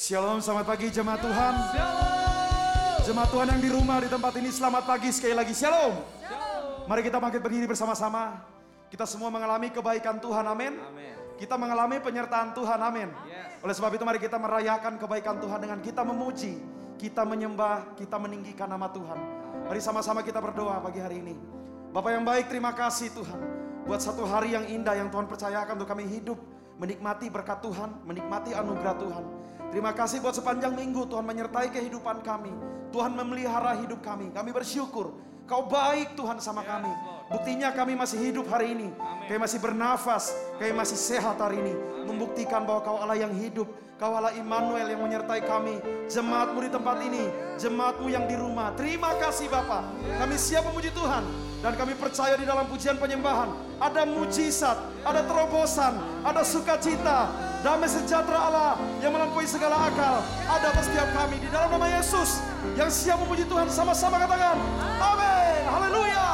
[0.00, 1.54] Shalom, selamat pagi jemaat Tuhan.
[3.04, 5.52] Jemaat Tuhan yang di rumah di tempat ini selamat pagi sekali lagi.
[5.52, 5.92] Shalom.
[6.88, 8.40] Mari kita bangkit berdiri bersama-sama.
[8.88, 10.80] Kita semua mengalami kebaikan Tuhan, amin.
[11.36, 13.12] Kita mengalami penyertaan Tuhan, amin.
[13.60, 16.56] Oleh sebab itu mari kita merayakan kebaikan Tuhan dengan kita memuji,
[16.96, 19.20] kita menyembah, kita meninggikan nama Tuhan.
[19.68, 21.36] Mari sama-sama kita berdoa pagi hari ini.
[21.92, 23.36] Bapak yang baik, terima kasih Tuhan.
[23.84, 26.40] Buat satu hari yang indah yang Tuhan percayakan untuk kami hidup.
[26.80, 29.24] Menikmati berkat Tuhan, menikmati anugerah Tuhan.
[29.70, 32.50] Terima kasih buat sepanjang minggu Tuhan menyertai kehidupan kami.
[32.90, 34.34] Tuhan memelihara hidup kami.
[34.34, 35.14] Kami bersyukur.
[35.46, 36.90] Kau baik Tuhan sama kami.
[37.30, 38.90] Buktinya kami masih hidup hari ini.
[39.30, 40.34] Kami masih bernafas.
[40.58, 41.74] Kami masih sehat hari ini.
[42.06, 43.70] Membuktikan bahwa kau Allah yang hidup.
[43.98, 45.78] Kau Allah Immanuel yang menyertai kami.
[46.10, 47.30] Jemaatmu di tempat ini.
[47.58, 48.74] Jemaatmu yang di rumah.
[48.74, 49.86] Terima kasih Bapak.
[50.18, 51.22] Kami siap memuji Tuhan.
[51.62, 53.54] Dan kami percaya di dalam pujian penyembahan.
[53.78, 54.78] Ada mujizat.
[55.06, 55.98] Ada terobosan.
[56.26, 57.49] Ada sukacita.
[57.60, 58.72] Damai sejahtera Allah
[59.04, 60.24] yang melampaui segala akal.
[60.48, 62.40] Ada atas setiap kami di dalam nama Yesus.
[62.72, 64.56] Yang siap memuji Tuhan sama-sama katakan.
[64.80, 65.62] Amin.
[65.68, 66.28] Haleluya.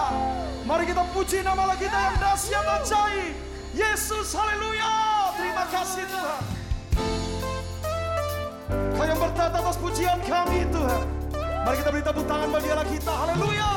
[0.62, 3.34] Mari kita puji nama Allah kita yang dahsyat ajaib.
[3.74, 4.94] Yesus, haleluya.
[5.34, 6.42] Terima kasih Tuhan.
[8.94, 11.05] Kau yang bertata atas pujian kami Tuhan.
[11.66, 13.14] Mari kita beri tepuk tangan bagi Allah kita.
[13.27, 13.70] Haleluya.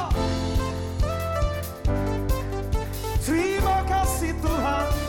[3.25, 5.08] Terima kasih Tuhan.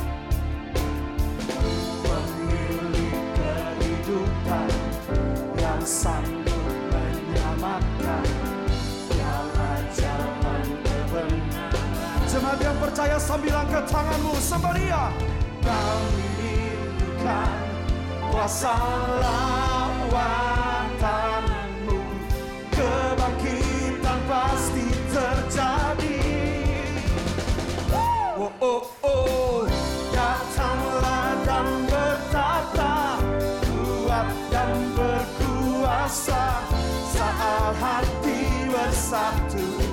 [12.81, 14.33] percaya sambil angkat tanganmu.
[14.41, 15.13] Sembah dia.
[15.61, 17.53] Kami rindukan
[18.33, 18.73] kuasa
[19.21, 20.41] lawatanmu
[22.73, 26.25] Kebangkitan pasti terjadi.
[27.93, 29.69] Oh oh oh.
[30.09, 33.21] Datanglah dan bertata
[33.69, 36.65] Kuat dan berkuasa.
[37.13, 39.90] Saat hati bersatu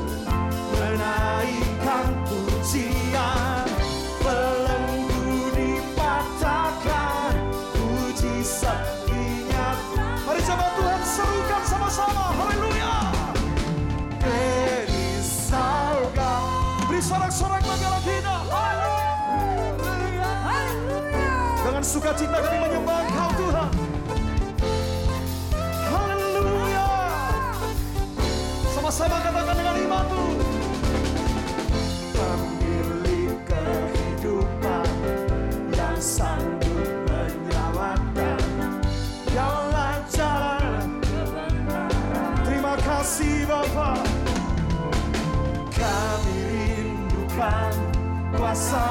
[16.98, 18.36] Beri sorak-sorak bagi Allah kita.
[21.62, 23.70] Dengan sukacita kami menyembah Engkau Tuhan.
[25.94, 26.90] Haleluya.
[28.74, 30.26] Sama-sama katakan dengan imanmu.
[30.26, 30.37] Pemilik
[47.38, 47.72] rindukan
[48.34, 48.86] kuasa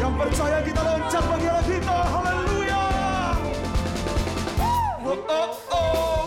[0.00, 1.98] Yang percaya kita loncat bagi Allah kita.
[2.16, 2.84] Haleluya.
[5.04, 6.24] Oh oh oh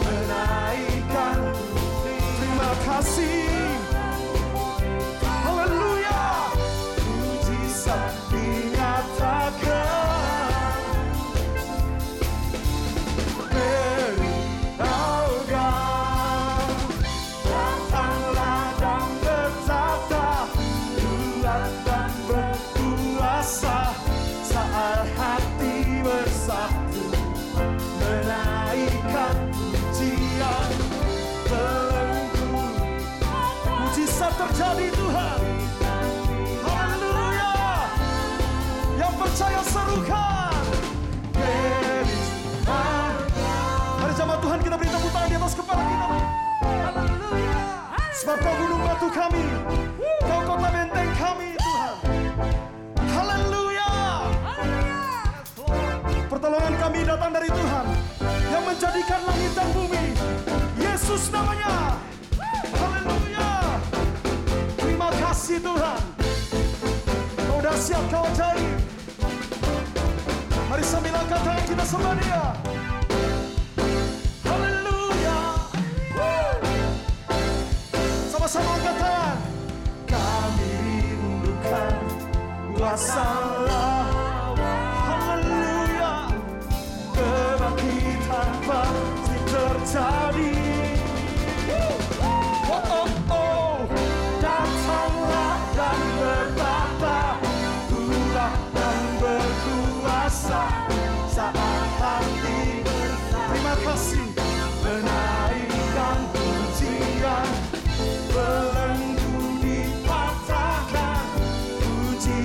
[0.00, 1.38] Menaikkan
[2.40, 3.49] Terima kasih.
[34.60, 35.40] Terjadi Tuhan.
[36.68, 37.52] Haleluya.
[38.92, 40.64] Yang percaya serukan.
[44.04, 46.08] Mari jamaah Tuhan kita beri tepuk tangan di atas kepala kita.
[48.20, 49.44] Sebab kau gunung batu kami.
[50.28, 51.96] Kau kota benteng kami Tuhan.
[53.16, 53.92] Haleluya.
[56.28, 57.86] Pertolongan kami datang dari Tuhan.
[58.28, 60.04] Yang menjadikan langit dan bumi.
[60.76, 61.96] Yesus namanya.
[65.50, 66.02] kasih Tuhan.
[67.58, 68.78] Udah siap kau ajaib
[70.70, 72.44] Mari sambil angkat tangan kita sembah dia.
[74.46, 75.38] Haleluya.
[78.30, 79.38] Sama-sama angkat tangan.
[80.06, 81.94] Kami rindukan
[82.78, 83.26] kuasa
[85.10, 86.14] Haleluya.
[87.10, 90.69] Kebangkitan pasti terjadi.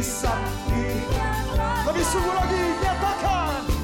[0.05, 0.37] Mujizat
[0.69, 1.01] di
[1.89, 3.61] Lebih sungguh lagi nyatakan.
[3.65, 3.75] Haleluya.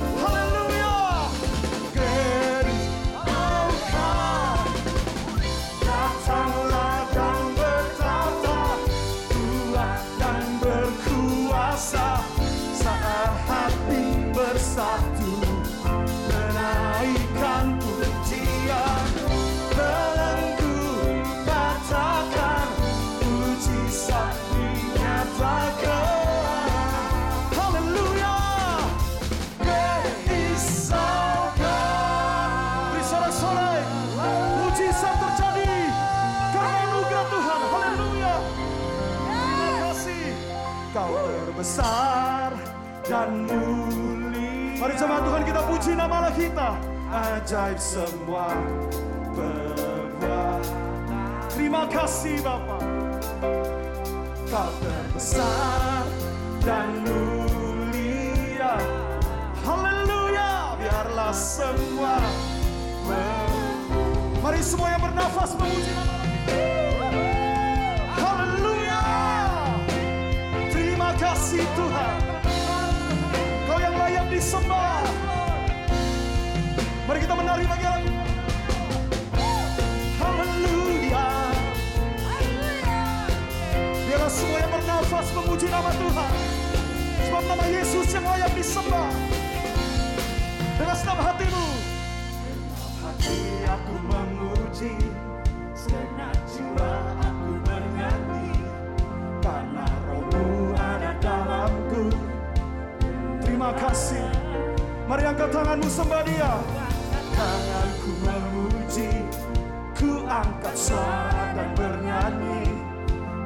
[46.51, 46.75] Kita.
[47.12, 48.51] ajaib semua
[49.31, 50.59] perbuatan
[51.51, 52.83] Terima kasih Bapak.
[54.51, 56.03] Kau terbesar
[56.63, 58.75] dan mulia
[59.63, 62.19] Haleluya Biarlah semua
[64.42, 65.94] Mari semua yang bernafas memuji.
[68.18, 69.04] Haleluya.
[70.74, 72.18] Terima kasih Tuhan.
[73.69, 75.11] Kau yang layak disembah.
[77.12, 78.24] Mari kita menari bagi Allah.
[80.16, 81.28] Haleluya
[84.08, 86.34] Biarlah semua yang bernafas memuji nama Tuhan.
[87.28, 89.12] Sebab nama Yesus yang layak disembah.
[90.80, 91.68] Dengan senang hatimu.
[93.04, 94.96] Hati aku memuji
[95.75, 96.92] Segenap jiwa
[97.28, 98.56] aku bernyanyi
[99.44, 102.07] Karena rohmu ada dalamku
[103.44, 104.24] Terima kasih.
[105.12, 106.81] Mari angkat tanganmu sembah dia.
[110.71, 112.63] Suara dan bernyanyi.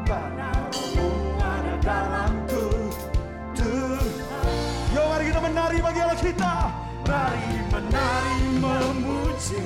[0.06, 1.10] Karena rohmu
[1.42, 2.94] ada dalamku.
[3.58, 4.10] Tuhan
[4.94, 6.56] Yo mari kita menari bagi Allah kita.
[7.10, 9.62] Mari menari memuji.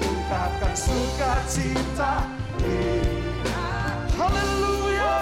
[0.00, 2.26] Ungkapkan sukacita.
[4.16, 5.16] Haleluya.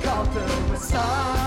[0.00, 1.43] Kau terbesar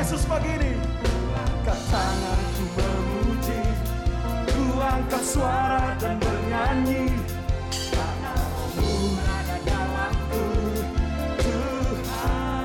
[0.00, 0.74] Yesus pagi ini.
[1.62, 2.49] Tanganku memuji
[4.90, 7.14] Ku angkat suara dan bernyanyi.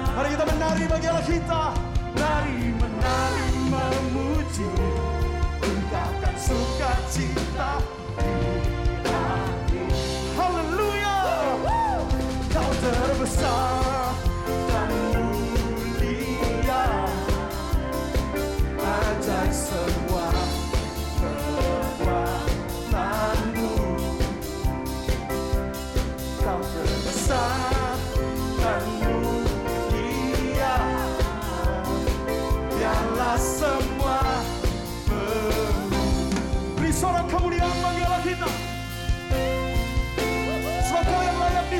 [0.10, 1.64] Ada Mari kita menari bagi Allah kita.
[2.18, 4.74] Mari menari memuji.
[5.62, 7.95] Ungkapkan sukacita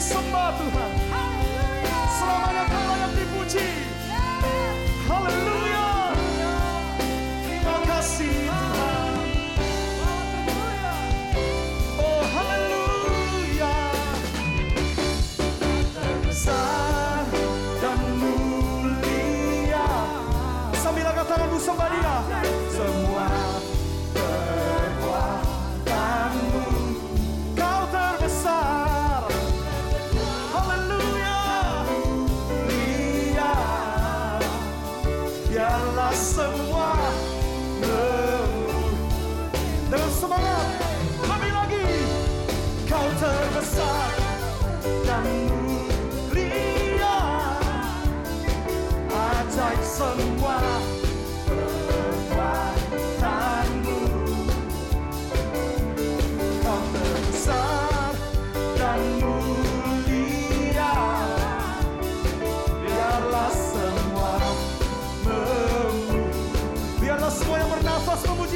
[0.06, 0.54] disembah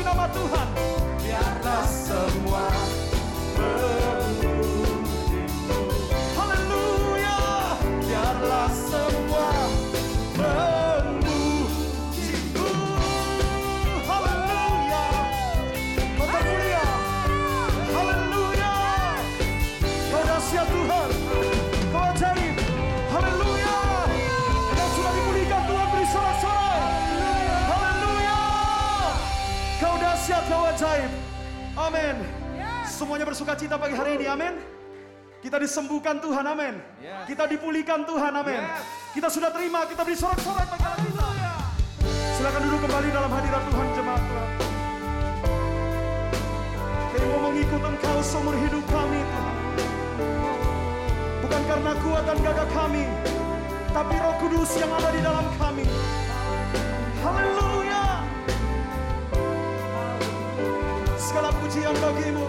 [0.09, 0.68] nama Tuhan.
[30.79, 31.11] Ajaib.
[31.75, 32.15] Amin.
[32.87, 34.55] Semuanya bersuka cita pagi hari ini, amin.
[35.43, 36.79] Kita disembuhkan Tuhan, amin.
[37.27, 38.63] Kita dipulihkan Tuhan, amin.
[39.11, 41.19] Kita sudah terima, kita beri sorak-sorai pagi hari ini.
[42.39, 44.49] Silakan duduk kembali dalam hadirat Tuhan jemaat Tuhan.
[47.11, 49.55] Kami mau mengikut Engkau seumur hidup kami Tuhan.
[51.43, 53.03] Bukan karena kuat dan gagah kami,
[53.91, 55.83] tapi Roh Kudus yang ada di dalam kami.
[57.19, 57.68] Haleluya.
[61.29, 62.41] Segala pujian bagimu.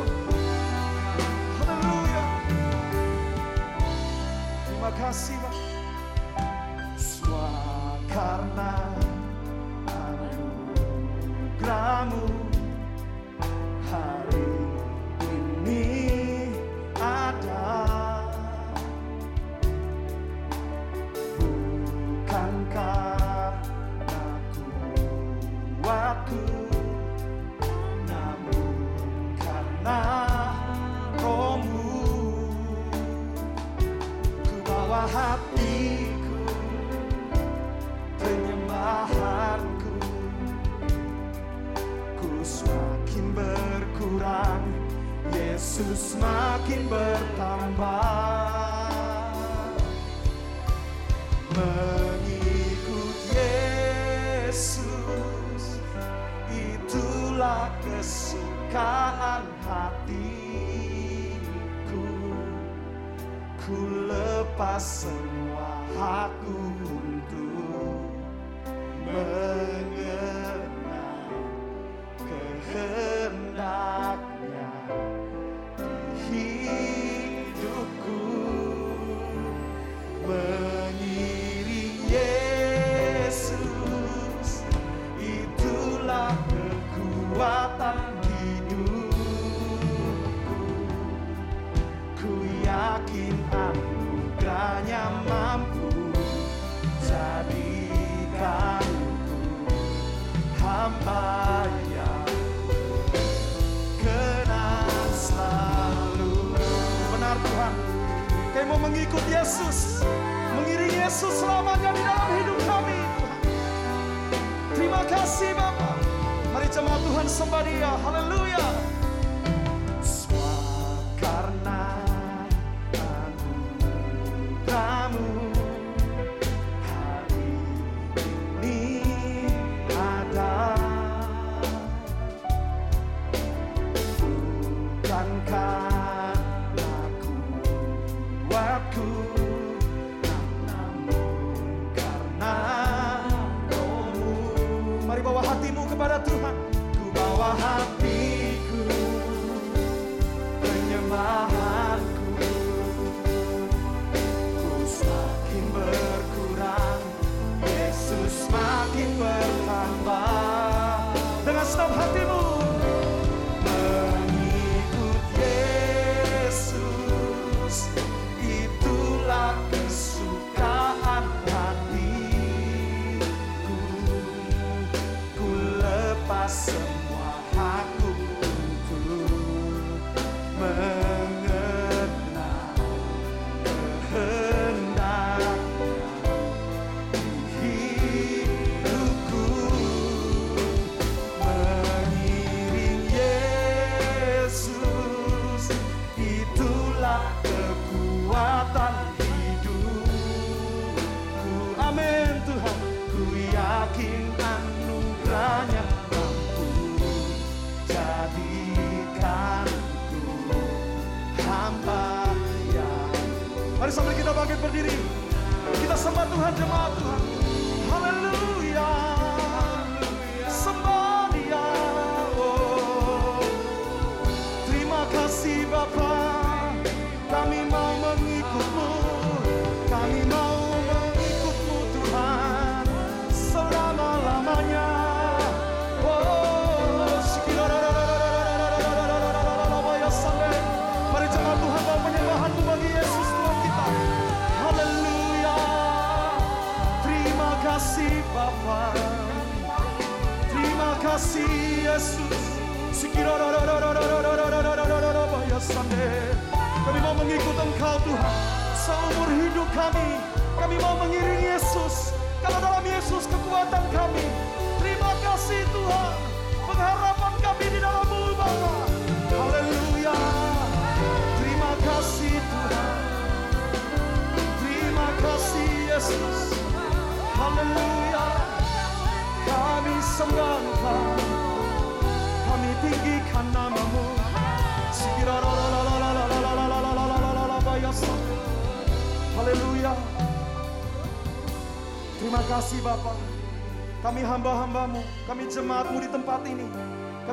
[1.60, 2.24] Haleluya.
[4.64, 5.52] Terima kasih Pak.
[6.96, 8.80] Semua karena
[11.60, 12.24] anugerahmu
[13.92, 14.48] hari
[15.28, 15.84] ini
[16.96, 17.84] ada
[21.36, 24.24] bukan karena
[25.84, 26.69] kuatku
[35.08, 36.44] hatiku
[38.20, 39.96] penyembahanku.
[42.20, 44.64] Ku semakin berkurang
[45.32, 48.10] Yesus semakin bertambah.
[51.50, 53.16] Mengikut
[54.50, 54.62] Yesus
[56.48, 59.49] itulah kesukaan
[64.60, 66.52] lepas semua hakku
[66.84, 67.96] untuk
[69.08, 70.60] mengenal
[72.20, 73.09] kehendaknya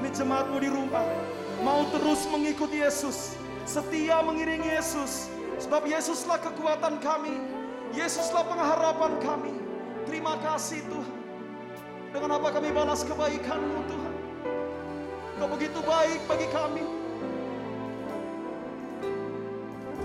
[0.07, 1.03] Kami jemaatmu di rumah.
[1.67, 3.35] Mau terus mengikuti Yesus.
[3.67, 5.27] Setia mengiringi Yesus.
[5.59, 7.35] Sebab Yesuslah kekuatan kami.
[7.91, 9.51] Yesuslah pengharapan kami.
[10.07, 11.15] Terima kasih Tuhan.
[12.15, 14.15] Dengan apa kami balas kebaikanmu Tuhan.
[15.43, 16.87] Kau begitu baik bagi kami.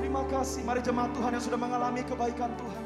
[0.03, 0.67] Terima kasih.
[0.67, 2.85] Mari jemaat Tuhan yang sudah mengalami kebaikan Tuhan.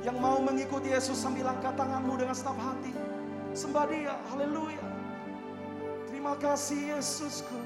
[0.00, 2.96] Yang mau mengikuti Yesus sambil angkat tanganmu dengan segenap hati.
[3.52, 4.16] Sembah dia.
[4.32, 4.97] Haleluya.
[6.28, 7.56] Terima kasih Yesusku.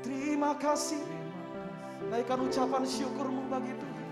[0.00, 1.04] Terima kasih.
[2.08, 4.08] Naikkan ucapan syukurmu bagi Tuhan.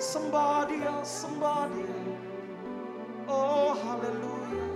[0.00, 2.00] Sembah dia, sembah dia.
[3.28, 4.66] Oh haleluya.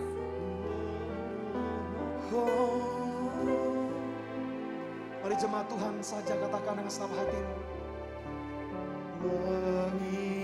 [2.37, 2.85] Oh.
[5.25, 7.57] Mari jemaat Tuhan saja katakan dengan segenap hatimu.
[9.25, 10.36] Mengikut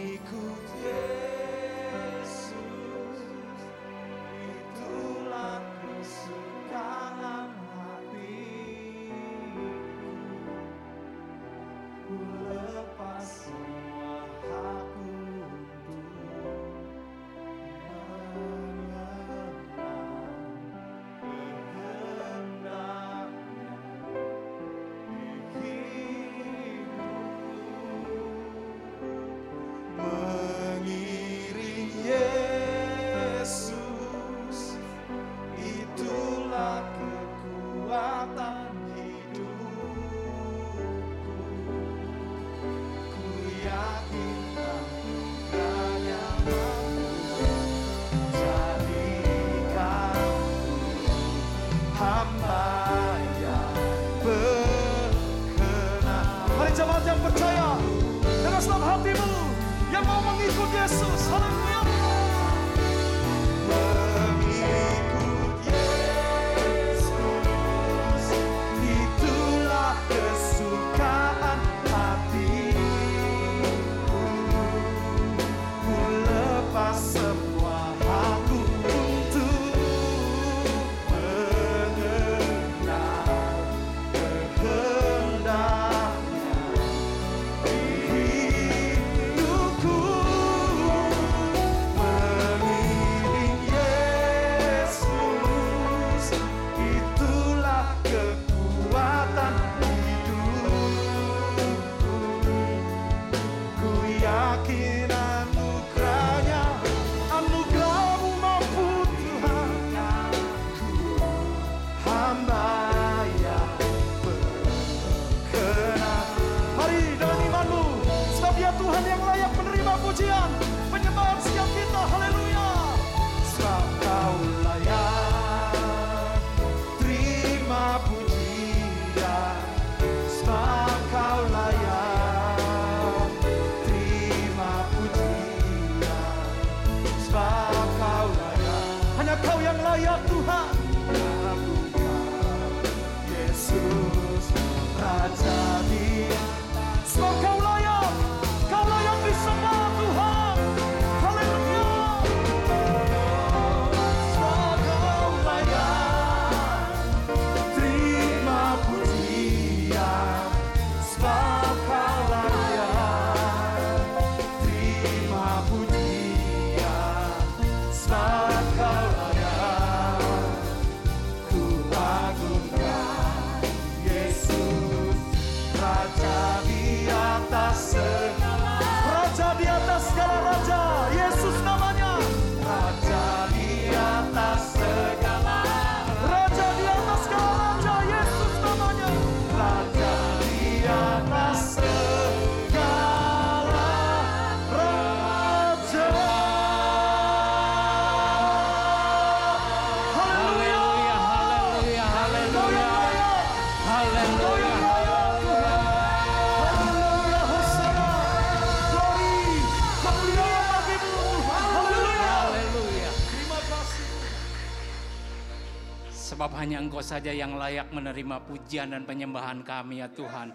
[216.63, 220.55] hanya Engkau saja yang layak menerima pujian dan penyembahan kami ya Tuhan.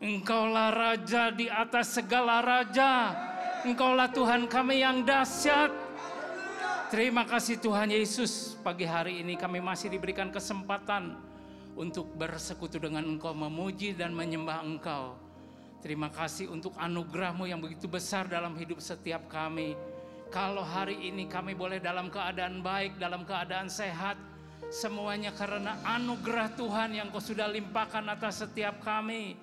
[0.00, 3.12] Engkaulah Raja di atas segala Raja.
[3.68, 5.68] Engkaulah Tuhan kami yang dahsyat.
[6.88, 8.56] Terima kasih Tuhan Yesus.
[8.64, 11.20] Pagi hari ini kami masih diberikan kesempatan
[11.76, 15.20] untuk bersekutu dengan Engkau, memuji dan menyembah Engkau.
[15.84, 19.76] Terima kasih untuk anugerahmu yang begitu besar dalam hidup setiap kami.
[20.32, 24.31] Kalau hari ini kami boleh dalam keadaan baik, dalam keadaan sehat,
[24.72, 29.36] semuanya karena anugerah Tuhan yang kau sudah limpahkan atas setiap kami.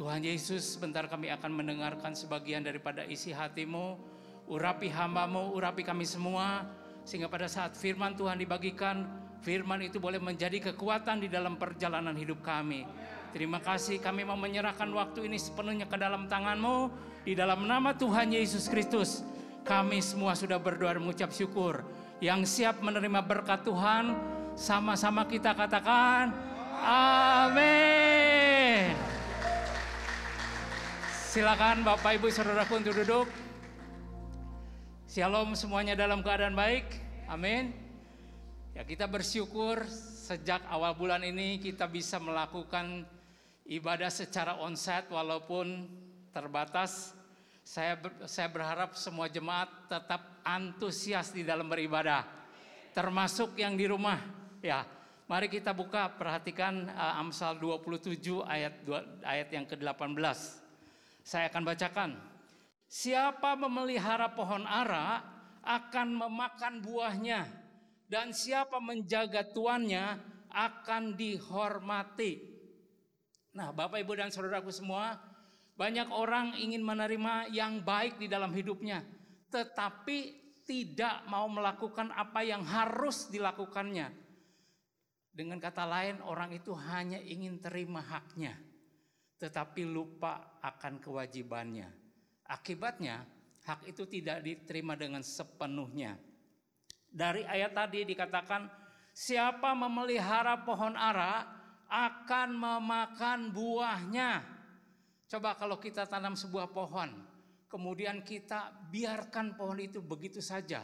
[0.00, 4.00] Tuhan Yesus, sebentar kami akan mendengarkan sebagian daripada isi hatimu.
[4.48, 6.64] Urapi hambamu, urapi kami semua.
[7.04, 9.04] Sehingga pada saat firman Tuhan dibagikan,
[9.44, 12.88] firman itu boleh menjadi kekuatan di dalam perjalanan hidup kami.
[13.36, 16.88] Terima kasih kami mau menyerahkan waktu ini sepenuhnya ke dalam tanganmu.
[17.28, 19.20] Di dalam nama Tuhan Yesus Kristus,
[19.68, 21.84] kami semua sudah berdoa dan mengucap syukur.
[22.18, 24.18] Yang siap menerima berkat Tuhan,
[24.58, 26.34] sama-sama kita katakan,
[26.82, 27.78] Amin.
[31.30, 33.30] Silakan Bapak Ibu Saudaraku untuk duduk.
[35.06, 36.90] Shalom semuanya dalam keadaan baik.
[37.30, 37.70] Amin.
[38.74, 39.86] Ya kita bersyukur
[40.28, 43.06] sejak awal bulan ini kita bisa melakukan
[43.66, 45.86] ibadah secara onsite walaupun
[46.34, 47.17] terbatas.
[47.68, 52.24] Saya ber, saya berharap semua jemaat tetap antusias di dalam beribadah.
[52.96, 54.16] Termasuk yang di rumah.
[54.64, 54.88] Ya,
[55.28, 60.38] mari kita buka perhatikan uh, Amsal 27 ayat 2, ayat yang ke-18.
[61.20, 62.10] Saya akan bacakan.
[62.88, 65.20] Siapa memelihara pohon ara
[65.60, 67.52] akan memakan buahnya
[68.08, 70.16] dan siapa menjaga tuannya
[70.48, 72.40] akan dihormati.
[73.52, 75.27] Nah, Bapak Ibu dan Saudaraku semua,
[75.78, 79.06] banyak orang ingin menerima yang baik di dalam hidupnya,
[79.46, 80.34] tetapi
[80.66, 84.10] tidak mau melakukan apa yang harus dilakukannya.
[85.30, 88.58] Dengan kata lain, orang itu hanya ingin terima haknya,
[89.38, 91.86] tetapi lupa akan kewajibannya.
[92.42, 93.22] Akibatnya,
[93.62, 96.18] hak itu tidak diterima dengan sepenuhnya.
[97.06, 98.66] Dari ayat tadi dikatakan,
[99.14, 101.46] siapa memelihara pohon ara
[101.86, 104.57] akan memakan buahnya.
[105.28, 107.12] Coba kalau kita tanam sebuah pohon,
[107.68, 110.80] kemudian kita biarkan pohon itu begitu saja,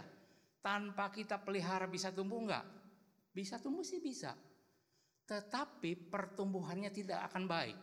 [0.60, 2.64] tanpa kita pelihara bisa tumbuh enggak?
[3.32, 4.36] Bisa tumbuh sih bisa.
[5.24, 7.78] Tetapi pertumbuhannya tidak akan baik.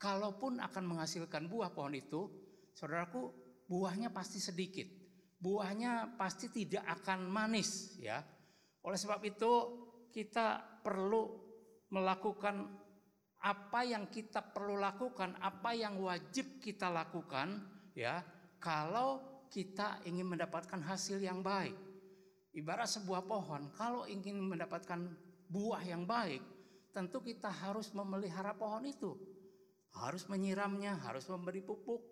[0.00, 2.32] Kalaupun akan menghasilkan buah pohon itu,
[2.72, 3.28] saudaraku,
[3.68, 4.88] buahnya pasti sedikit.
[5.36, 8.24] Buahnya pasti tidak akan manis ya.
[8.88, 9.52] Oleh sebab itu
[10.08, 11.28] kita perlu
[11.92, 12.80] melakukan
[13.40, 17.64] apa yang kita perlu lakukan, apa yang wajib kita lakukan
[17.96, 18.20] ya,
[18.60, 21.74] kalau kita ingin mendapatkan hasil yang baik.
[22.54, 25.10] Ibarat sebuah pohon, kalau ingin mendapatkan
[25.50, 26.42] buah yang baik,
[26.94, 29.14] tentu kita harus memelihara pohon itu.
[29.90, 32.02] Harus menyiramnya, harus memberi pupuk,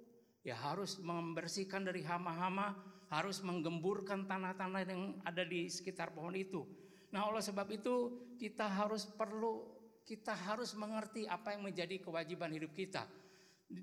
[0.43, 2.75] ya harus membersihkan dari hama-hama,
[3.11, 6.67] harus menggemburkan tanah-tanah yang ada di sekitar pohon itu.
[7.15, 7.95] Nah, oleh sebab itu
[8.37, 9.78] kita harus perlu
[10.09, 13.05] kita harus mengerti apa yang menjadi kewajiban hidup kita.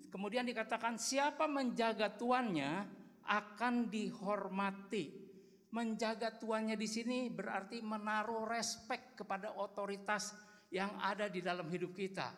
[0.10, 2.90] Kemudian dikatakan siapa menjaga tuannya
[3.30, 5.22] akan dihormati.
[5.70, 10.34] Menjaga tuannya di sini berarti menaruh respek kepada otoritas
[10.74, 12.34] yang ada di dalam hidup kita.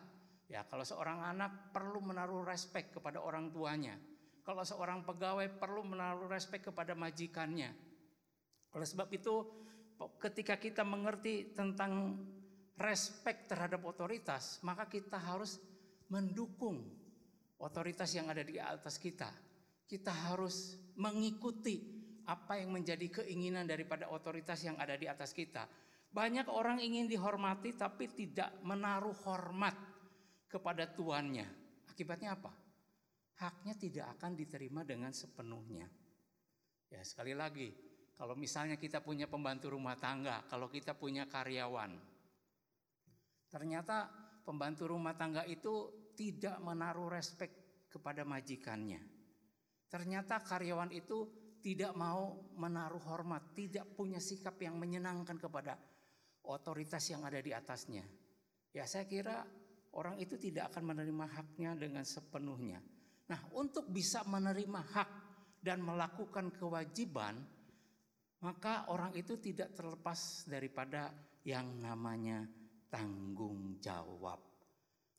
[0.52, 3.96] Ya, kalau seorang anak perlu menaruh respek kepada orang tuanya.
[4.44, 7.72] Kalau seorang pegawai perlu menaruh respek kepada majikannya.
[8.72, 9.44] Oleh sebab itu,
[10.20, 12.16] ketika kita mengerti tentang
[12.78, 15.58] respek terhadap otoritas, maka kita harus
[16.08, 16.86] mendukung
[17.58, 19.28] otoritas yang ada di atas kita.
[19.88, 25.66] Kita harus mengikuti apa yang menjadi keinginan daripada otoritas yang ada di atas kita.
[26.08, 29.74] Banyak orang ingin dihormati tapi tidak menaruh hormat
[30.48, 31.44] kepada tuannya.
[31.88, 32.52] Akibatnya apa?
[33.38, 35.88] Haknya tidak akan diterima dengan sepenuhnya.
[36.88, 37.70] Ya, sekali lagi,
[38.16, 42.17] kalau misalnya kita punya pembantu rumah tangga, kalau kita punya karyawan,
[43.48, 44.08] ternyata
[44.44, 47.50] pembantu rumah tangga itu tidak menaruh respek
[47.88, 49.00] kepada majikannya.
[49.88, 55.76] Ternyata karyawan itu tidak mau menaruh hormat, tidak punya sikap yang menyenangkan kepada
[56.48, 58.04] otoritas yang ada di atasnya.
[58.72, 59.42] Ya, saya kira
[59.96, 62.78] orang itu tidak akan menerima haknya dengan sepenuhnya.
[63.28, 65.10] Nah, untuk bisa menerima hak
[65.60, 67.36] dan melakukan kewajiban,
[68.40, 71.10] maka orang itu tidak terlepas daripada
[71.42, 72.46] yang namanya
[72.88, 74.40] tanggung jawab.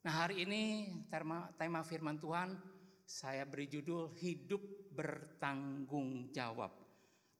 [0.05, 0.62] Nah, hari ini
[1.10, 2.58] tema, tema firman Tuhan
[3.05, 4.62] saya beri judul hidup
[4.93, 6.71] bertanggung jawab.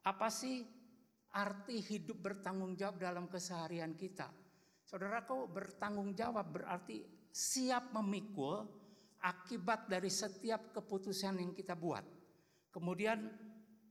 [0.06, 0.66] Apa sih
[1.34, 4.30] arti hidup bertanggung jawab dalam keseharian kita?
[4.82, 8.66] Saudaraku bertanggung jawab berarti siap memikul
[9.22, 12.02] akibat dari setiap keputusan yang kita buat.
[12.74, 13.30] Kemudian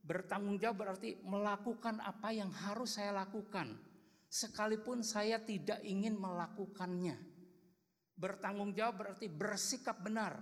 [0.03, 3.88] bertanggung jawab berarti melakukan apa yang harus saya lakukan
[4.29, 7.17] sekalipun saya tidak ingin melakukannya.
[8.13, 10.37] Bertanggung jawab berarti bersikap benar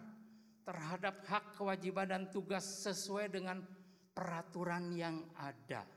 [0.68, 3.64] terhadap hak kewajiban dan tugas sesuai dengan
[4.12, 5.88] peraturan yang ada.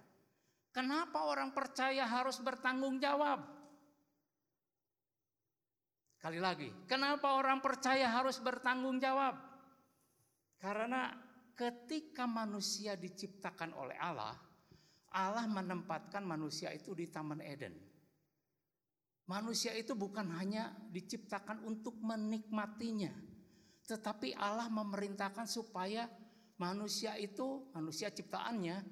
[0.71, 3.43] Kenapa orang percaya harus bertanggung jawab?
[6.21, 9.41] Kali lagi, kenapa orang percaya harus bertanggung jawab?
[10.61, 11.17] Karena
[11.57, 14.37] ketika manusia diciptakan oleh Allah,
[15.11, 17.75] Allah menempatkan manusia itu di Taman Eden.
[19.27, 23.15] Manusia itu bukan hanya diciptakan untuk menikmatinya,
[23.87, 26.11] tetapi Allah memerintahkan supaya
[26.59, 28.83] manusia itu, manusia ciptaannya,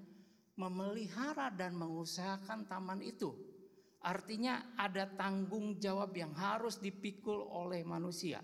[0.54, 3.34] memelihara dan mengusahakan taman itu
[3.98, 8.38] Artinya ada tanggung jawab yang harus dipikul oleh manusia.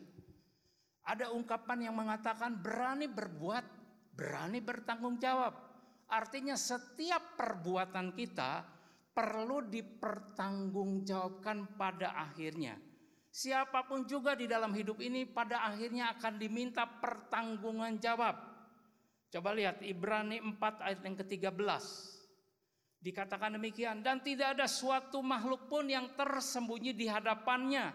[1.06, 3.64] Ada ungkapan yang mengatakan berani berbuat,
[4.18, 5.54] berani bertanggung jawab.
[6.14, 8.62] Artinya setiap perbuatan kita
[9.10, 12.78] perlu dipertanggungjawabkan pada akhirnya.
[13.34, 18.38] Siapa pun juga di dalam hidup ini pada akhirnya akan diminta pertanggungan jawab.
[19.26, 21.82] Coba lihat Ibrani 4 ayat yang ke-13.
[23.02, 27.90] Dikatakan demikian dan tidak ada suatu makhluk pun yang tersembunyi di hadapannya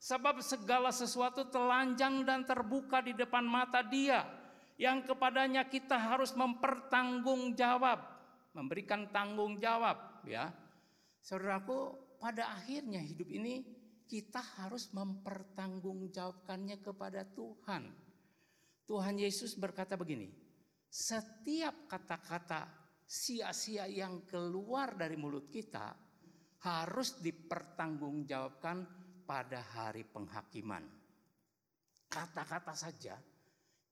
[0.00, 4.37] sebab segala sesuatu telanjang dan terbuka di depan mata Dia
[4.78, 7.98] yang kepadanya kita harus mempertanggungjawab,
[8.54, 10.54] memberikan tanggung jawab ya.
[11.18, 13.66] Saudaraku, pada akhirnya hidup ini
[14.06, 17.90] kita harus mempertanggungjawabkannya kepada Tuhan.
[18.88, 20.30] Tuhan Yesus berkata begini,
[20.88, 22.70] setiap kata-kata
[23.04, 25.92] sia-sia yang keluar dari mulut kita
[26.64, 28.78] harus dipertanggungjawabkan
[29.28, 30.86] pada hari penghakiman.
[32.08, 33.20] Kata-kata saja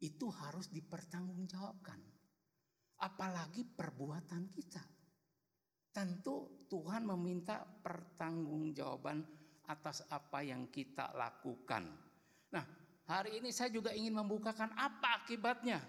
[0.01, 2.01] itu harus dipertanggungjawabkan.
[3.01, 4.81] Apalagi perbuatan kita.
[5.93, 9.25] Tentu Tuhan meminta pertanggungjawaban
[9.69, 11.89] atas apa yang kita lakukan.
[12.53, 12.65] Nah,
[13.09, 15.81] hari ini saya juga ingin membukakan apa akibatnya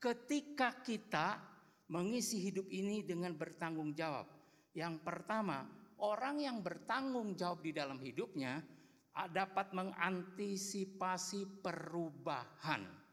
[0.00, 1.40] ketika kita
[1.88, 4.28] mengisi hidup ini dengan bertanggung jawab.
[4.76, 5.64] Yang pertama,
[6.00, 8.60] orang yang bertanggung jawab di dalam hidupnya
[9.30, 13.03] dapat mengantisipasi perubahan.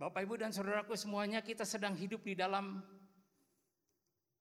[0.00, 2.80] Bapak, Ibu, dan saudaraku semuanya, kita sedang hidup di dalam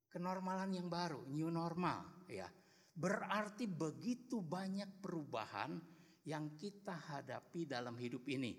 [0.07, 2.47] kenormalan yang baru, new normal, ya.
[2.95, 5.75] Berarti begitu banyak perubahan
[6.23, 8.55] yang kita hadapi dalam hidup ini.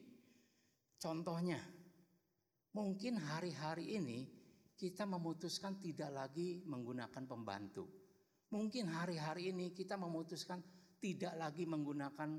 [1.00, 1.60] Contohnya,
[2.70, 4.30] Mungkin hari-hari ini
[4.78, 7.90] kita memutuskan tidak lagi menggunakan pembantu.
[8.54, 10.62] Mungkin hari-hari ini kita memutuskan
[11.02, 12.38] tidak lagi menggunakan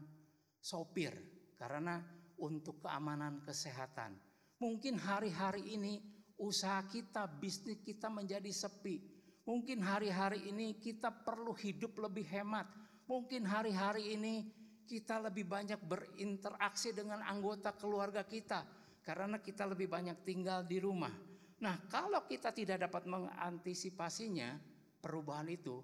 [0.56, 1.12] sopir
[1.60, 2.00] karena
[2.40, 4.16] untuk keamanan kesehatan.
[4.62, 5.98] Mungkin hari-hari ini
[6.38, 9.02] usaha kita, bisnis kita menjadi sepi.
[9.42, 12.70] Mungkin hari-hari ini kita perlu hidup lebih hemat.
[13.10, 14.46] Mungkin hari-hari ini
[14.86, 18.62] kita lebih banyak berinteraksi dengan anggota keluarga kita
[19.02, 21.12] karena kita lebih banyak tinggal di rumah.
[21.58, 24.62] Nah, kalau kita tidak dapat mengantisipasinya,
[25.02, 25.82] perubahan itu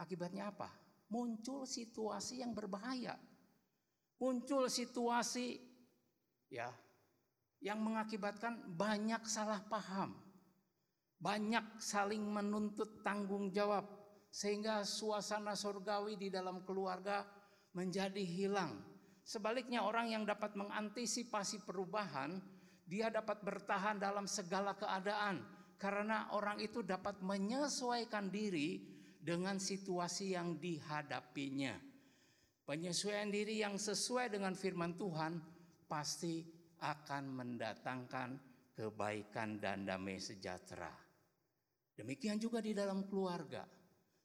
[0.00, 0.72] akibatnya apa?
[1.12, 3.20] Muncul situasi yang berbahaya.
[4.16, 5.60] Muncul situasi
[6.48, 6.72] ya
[7.64, 10.12] yang mengakibatkan banyak salah paham.
[11.16, 13.88] Banyak saling menuntut tanggung jawab
[14.28, 17.24] sehingga suasana surgawi di dalam keluarga
[17.72, 18.84] menjadi hilang.
[19.24, 22.36] Sebaliknya orang yang dapat mengantisipasi perubahan
[22.84, 25.40] dia dapat bertahan dalam segala keadaan
[25.80, 28.84] karena orang itu dapat menyesuaikan diri
[29.16, 31.80] dengan situasi yang dihadapinya.
[32.68, 35.40] Penyesuaian diri yang sesuai dengan firman Tuhan
[35.88, 36.53] pasti
[36.84, 38.36] akan mendatangkan
[38.76, 40.92] kebaikan dan damai sejahtera.
[41.96, 43.64] Demikian juga di dalam keluarga.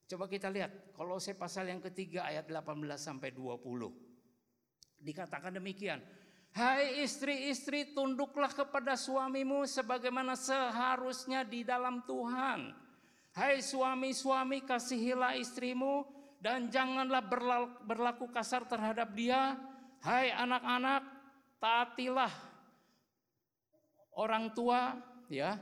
[0.09, 3.61] Coba kita lihat kalau saya pasal yang ketiga ayat 18 sampai 20.
[4.99, 6.01] Dikatakan demikian,
[6.49, 12.73] Hai istri-istri tunduklah kepada suamimu sebagaimana seharusnya di dalam Tuhan.
[13.37, 16.09] Hai suami-suami kasihilah istrimu
[16.41, 17.21] dan janganlah
[17.85, 19.61] berlaku kasar terhadap dia.
[20.01, 21.05] Hai anak-anak
[21.61, 22.48] taatilah
[24.19, 24.99] orang tua
[25.31, 25.55] ya.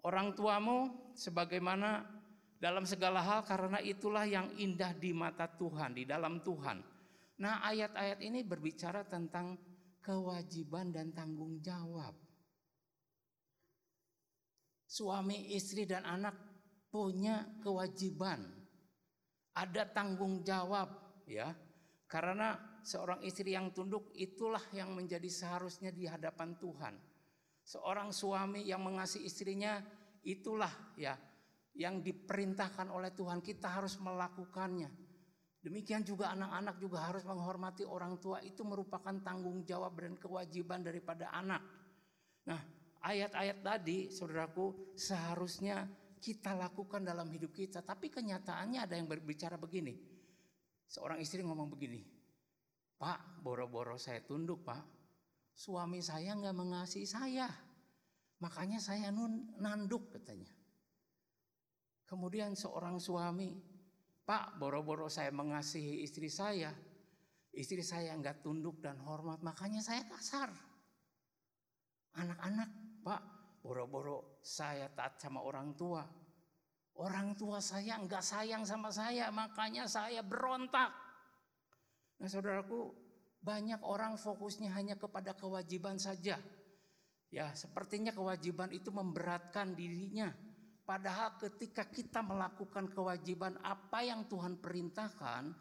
[0.00, 2.08] Orang tuamu sebagaimana
[2.56, 6.80] dalam segala hal karena itulah yang indah di mata Tuhan, di dalam Tuhan.
[7.40, 9.60] Nah, ayat-ayat ini berbicara tentang
[10.00, 12.16] kewajiban dan tanggung jawab.
[14.88, 16.36] Suami, istri, dan anak
[16.88, 18.40] punya kewajiban.
[19.52, 20.88] Ada tanggung jawab
[21.28, 21.52] ya.
[22.08, 27.09] Karena seorang istri yang tunduk itulah yang menjadi seharusnya di hadapan Tuhan.
[27.70, 29.78] Seorang suami yang mengasihi istrinya
[30.26, 31.14] itulah ya
[31.78, 34.90] yang diperintahkan oleh Tuhan kita harus melakukannya.
[35.62, 41.30] Demikian juga anak-anak juga harus menghormati orang tua itu merupakan tanggung jawab dan kewajiban daripada
[41.30, 41.62] anak.
[42.50, 42.58] Nah,
[43.06, 45.86] ayat-ayat tadi saudaraku seharusnya
[46.18, 47.86] kita lakukan dalam hidup kita.
[47.86, 49.94] Tapi kenyataannya ada yang berbicara begini.
[50.90, 52.02] Seorang istri ngomong begini.
[52.98, 54.99] Pak, boro-boro saya tunduk pak.
[55.60, 57.44] Suami saya nggak mengasihi saya.
[58.40, 60.48] Makanya saya nun, nanduk katanya.
[62.08, 63.60] Kemudian seorang suami,
[64.24, 66.72] Pak, boro-boro saya mengasihi istri saya,
[67.52, 70.48] istri saya nggak tunduk dan hormat, makanya saya kasar.
[72.16, 72.70] Anak-anak,
[73.04, 73.22] Pak,
[73.60, 76.08] boro-boro saya taat sama orang tua.
[76.96, 80.88] Orang tua saya nggak sayang sama saya, makanya saya berontak.
[82.16, 83.09] Nah saudaraku,
[83.40, 86.36] banyak orang fokusnya hanya kepada kewajiban saja.
[87.30, 90.28] Ya, sepertinya kewajiban itu memberatkan dirinya.
[90.84, 95.54] Padahal ketika kita melakukan kewajiban apa yang Tuhan perintahkan,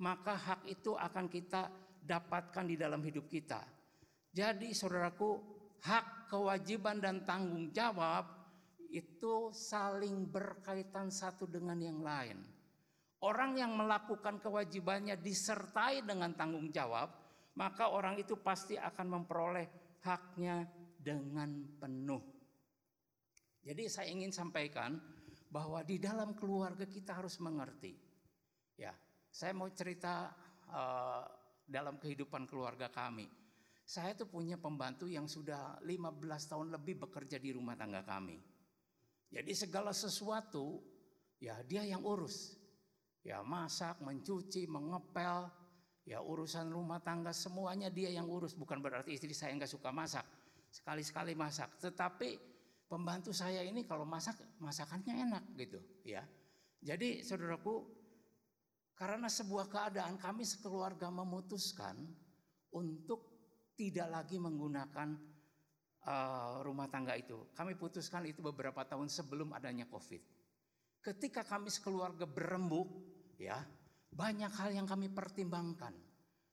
[0.00, 1.68] maka hak itu akan kita
[2.00, 3.60] dapatkan di dalam hidup kita.
[4.32, 5.36] Jadi saudaraku,
[5.84, 8.24] hak, kewajiban dan tanggung jawab
[8.88, 12.40] itu saling berkaitan satu dengan yang lain.
[13.20, 17.19] Orang yang melakukan kewajibannya disertai dengan tanggung jawab,
[17.60, 19.68] maka orang itu pasti akan memperoleh
[20.00, 20.64] haknya
[20.96, 22.24] dengan penuh.
[23.60, 24.96] Jadi saya ingin sampaikan
[25.52, 27.92] bahwa di dalam keluarga kita harus mengerti.
[28.80, 28.96] Ya,
[29.28, 30.32] saya mau cerita
[30.72, 31.28] uh,
[31.68, 33.28] dalam kehidupan keluarga kami.
[33.84, 38.40] Saya tuh punya pembantu yang sudah 15 tahun lebih bekerja di rumah tangga kami.
[39.28, 40.80] Jadi segala sesuatu
[41.36, 42.56] ya dia yang urus.
[43.20, 45.59] Ya masak, mencuci, mengepel,
[46.10, 48.58] ya urusan rumah tangga semuanya dia yang urus.
[48.58, 50.26] Bukan berarti istri saya nggak suka masak.
[50.74, 51.78] Sekali-sekali masak.
[51.78, 52.34] Tetapi
[52.90, 56.26] pembantu saya ini kalau masak masakannya enak gitu ya.
[56.82, 57.86] Jadi saudaraku
[58.98, 61.94] karena sebuah keadaan kami sekeluarga memutuskan
[62.74, 63.30] untuk
[63.78, 65.14] tidak lagi menggunakan
[66.10, 67.54] uh, rumah tangga itu.
[67.54, 70.20] Kami putuskan itu beberapa tahun sebelum adanya Covid.
[71.00, 72.92] Ketika kami sekeluarga berembuk
[73.40, 73.56] ya,
[74.10, 75.94] banyak hal yang kami pertimbangkan.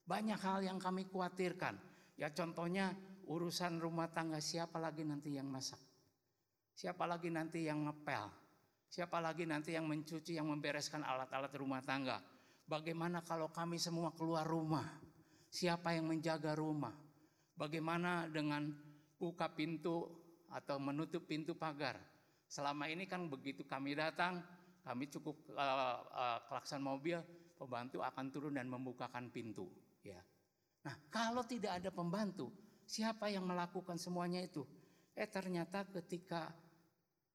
[0.08, 1.76] Banyak hal yang kami khawatirkan.
[2.16, 2.96] Ya contohnya
[3.28, 5.80] urusan rumah tangga siapa lagi nanti yang masak?
[6.78, 8.30] Siapa lagi nanti yang ngepel?
[8.88, 12.24] Siapa lagi nanti yang mencuci, yang membereskan alat-alat rumah tangga?
[12.64, 14.88] Bagaimana kalau kami semua keluar rumah?
[15.52, 16.96] Siapa yang menjaga rumah?
[17.58, 18.72] Bagaimana dengan
[19.20, 20.08] buka pintu
[20.54, 22.00] atau menutup pintu pagar?
[22.48, 24.40] Selama ini kan begitu kami datang,
[24.88, 27.20] kami cukup uh, uh, klakson mobil,
[27.58, 29.68] pembantu akan turun dan membukakan pintu.
[30.06, 30.22] Ya.
[30.86, 32.54] Nah, kalau tidak ada pembantu,
[32.86, 34.64] siapa yang melakukan semuanya itu?
[35.18, 36.54] Eh ternyata ketika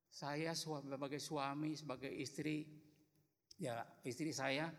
[0.06, 2.62] saya sebagai suami, sebagai istri,
[3.58, 4.70] ya istri saya,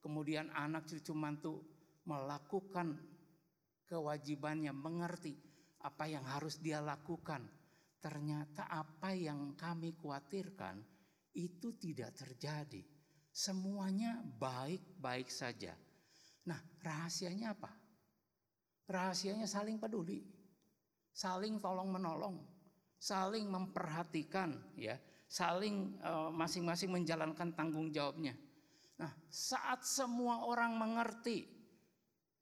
[0.00, 1.60] kemudian anak cucu mantu
[2.08, 2.96] melakukan
[3.86, 5.36] kewajibannya, mengerti
[5.84, 7.44] apa yang harus dia lakukan.
[8.00, 10.78] Ternyata apa yang kami khawatirkan
[11.36, 12.95] itu tidak terjadi.
[13.36, 15.76] Semuanya baik-baik saja.
[16.48, 17.68] Nah, rahasianya apa?
[18.88, 20.24] Rahasianya saling peduli,
[21.12, 22.40] saling tolong-menolong,
[22.96, 24.96] saling memperhatikan ya,
[25.28, 28.32] saling eh, masing-masing uh, menjalankan tanggung jawabnya.
[28.96, 31.44] Nah, saat semua orang mengerti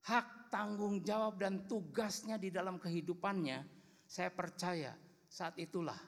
[0.06, 3.66] hak tanggung jawab dan tugasnya di dalam kehidupannya,
[4.06, 4.94] saya percaya
[5.26, 5.98] saat itulah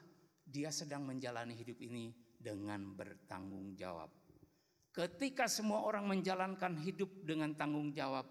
[0.47, 4.26] dia sedang menjalani hidup ini dengan bertanggung jawab.
[4.97, 8.25] Ketika semua orang menjalankan hidup dengan tanggung jawab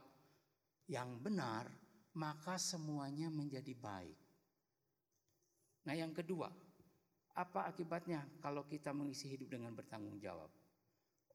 [0.90, 1.70] yang benar,
[2.18, 4.18] maka semuanya menjadi baik.
[5.86, 6.50] Nah yang kedua,
[7.38, 10.50] apa akibatnya kalau kita mengisi hidup dengan bertanggung jawab?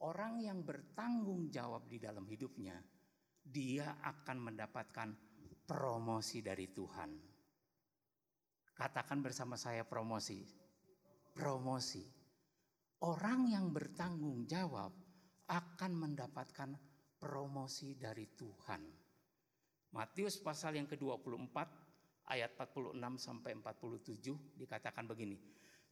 [0.04, 2.76] Orang yang bertanggung jawab di dalam hidupnya,
[3.40, 5.16] dia akan mendapatkan
[5.64, 7.12] promosi dari Tuhan.
[8.76, 10.44] Katakan bersama saya promosi.
[11.32, 12.04] Promosi.
[13.08, 15.01] Orang yang bertanggung jawab
[15.52, 16.72] akan mendapatkan
[17.20, 18.82] promosi dari Tuhan.
[19.92, 21.58] Matius pasal yang ke-24
[22.32, 25.36] ayat 46 sampai 47 dikatakan begini.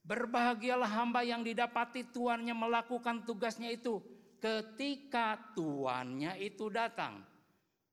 [0.00, 4.00] Berbahagialah hamba yang didapati tuannya melakukan tugasnya itu
[4.40, 7.20] ketika tuannya itu datang.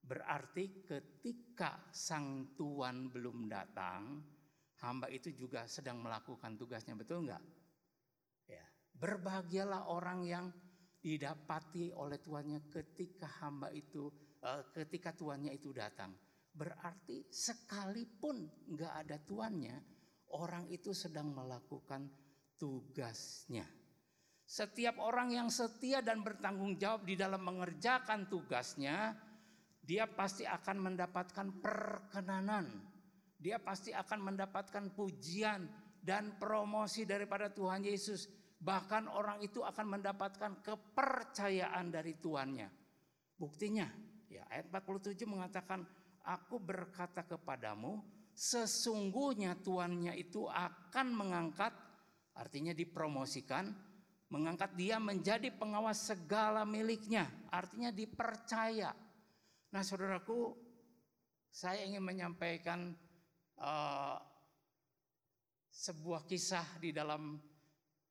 [0.07, 4.23] Berarti ketika sang tuan belum datang,
[4.79, 7.43] hamba itu juga sedang melakukan tugasnya, betul enggak?
[8.47, 8.63] Ya.
[8.95, 10.47] Berbahagialah orang yang
[11.07, 14.11] didapati oleh tuannya ketika hamba itu,
[14.43, 16.11] eh, ketika tuannya itu datang.
[16.51, 18.43] Berarti sekalipun
[18.75, 19.77] nggak ada tuannya,
[20.35, 22.11] orang itu sedang melakukan
[22.59, 23.63] tugasnya.
[24.43, 29.15] Setiap orang yang setia dan bertanggung jawab di dalam mengerjakan tugasnya,
[29.79, 32.67] dia pasti akan mendapatkan perkenanan.
[33.37, 35.67] Dia pasti akan mendapatkan pujian
[36.03, 38.27] dan promosi daripada Tuhan Yesus.
[38.57, 42.69] Bahkan orang itu akan mendapatkan kepercayaan dari tuannya.
[43.37, 43.85] Buktinya,
[44.27, 45.85] ya ayat 47 mengatakan,
[46.25, 48.01] "Aku berkata kepadamu,
[48.33, 51.73] sesungguhnya tuannya itu akan mengangkat
[52.37, 53.73] artinya dipromosikan,
[54.29, 58.93] mengangkat dia menjadi pengawas segala miliknya, artinya dipercaya.
[59.73, 60.53] Nah, saudaraku,
[61.49, 62.93] saya ingin menyampaikan
[63.57, 64.21] uh,
[65.73, 67.41] sebuah kisah di dalam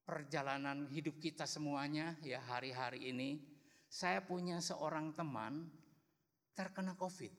[0.07, 3.43] perjalanan hidup kita semuanya ya hari-hari ini.
[3.91, 5.67] Saya punya seorang teman
[6.55, 7.35] terkena COVID.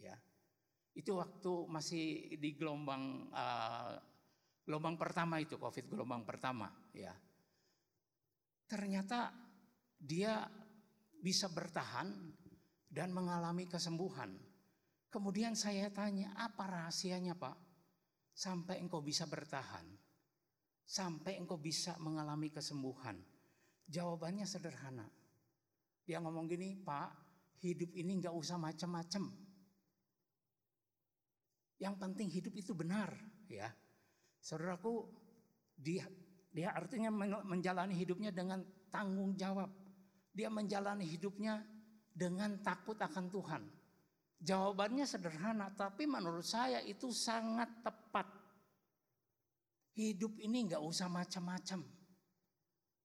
[0.00, 0.16] Ya.
[0.96, 3.94] Itu waktu masih di gelombang uh,
[4.64, 7.12] gelombang pertama itu COVID gelombang pertama ya.
[8.64, 9.28] Ternyata
[10.00, 10.48] dia
[11.20, 12.08] bisa bertahan
[12.88, 14.36] dan mengalami kesembuhan.
[15.08, 17.56] Kemudian saya tanya, apa rahasianya Pak?
[18.34, 19.86] Sampai engkau bisa bertahan.
[20.84, 23.16] Sampai engkau bisa mengalami kesembuhan.
[23.88, 25.08] Jawabannya sederhana.
[26.04, 27.10] Dia ngomong gini, Pak,
[27.64, 29.32] hidup ini nggak usah macam-macam.
[31.80, 33.12] Yang penting hidup itu benar,
[33.48, 33.72] ya.
[34.44, 35.08] Saudaraku,
[35.74, 36.04] dia
[36.54, 37.10] dia artinya
[37.42, 39.74] menjalani hidupnya dengan tanggung jawab.
[40.30, 41.58] Dia menjalani hidupnya
[42.14, 43.62] dengan takut akan Tuhan.
[44.38, 48.43] Jawabannya sederhana, tapi menurut saya itu sangat tepat.
[49.94, 51.86] Hidup ini nggak usah macam-macam.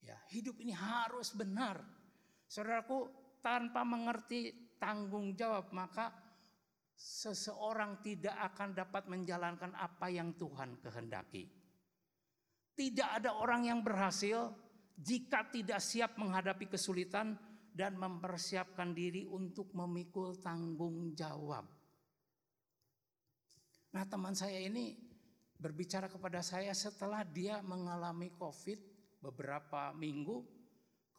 [0.02, 1.78] Ya, hidup ini harus benar.
[2.50, 3.14] Saudaraku,
[3.46, 6.10] tanpa mengerti tanggung jawab, maka
[6.98, 11.46] seseorang tidak akan dapat menjalankan apa yang Tuhan kehendaki.
[12.74, 14.50] Tidak ada orang yang berhasil
[15.00, 17.38] jika tidak siap menghadapi kesulitan
[17.72, 21.64] dan mempersiapkan diri untuk memikul tanggung jawab.
[23.90, 25.09] Nah, teman saya ini
[25.60, 28.80] berbicara kepada saya setelah dia mengalami COVID
[29.20, 30.48] beberapa minggu,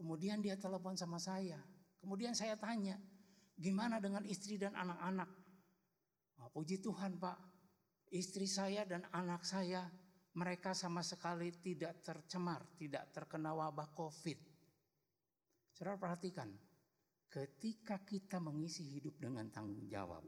[0.00, 1.60] kemudian dia telepon sama saya.
[2.00, 2.96] Kemudian saya tanya,
[3.60, 5.28] gimana dengan istri dan anak-anak?
[6.40, 7.36] Oh, puji Tuhan, Pak.
[8.10, 9.86] Istri saya dan anak saya
[10.34, 14.38] mereka sama sekali tidak tercemar, tidak terkena wabah COVID.
[15.76, 16.48] Saudara perhatikan,
[17.28, 20.24] ketika kita mengisi hidup dengan tanggung jawab,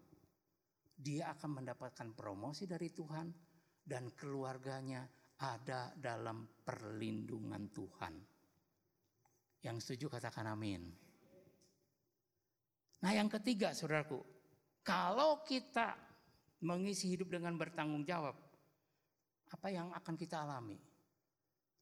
[0.94, 3.51] dia akan mendapatkan promosi dari Tuhan
[3.82, 5.04] dan keluarganya
[5.42, 8.14] ada dalam perlindungan Tuhan.
[9.62, 10.82] Yang setuju katakan amin.
[13.02, 14.22] Nah yang ketiga saudaraku,
[14.86, 15.98] kalau kita
[16.62, 18.38] mengisi hidup dengan bertanggung jawab,
[19.50, 20.78] apa yang akan kita alami?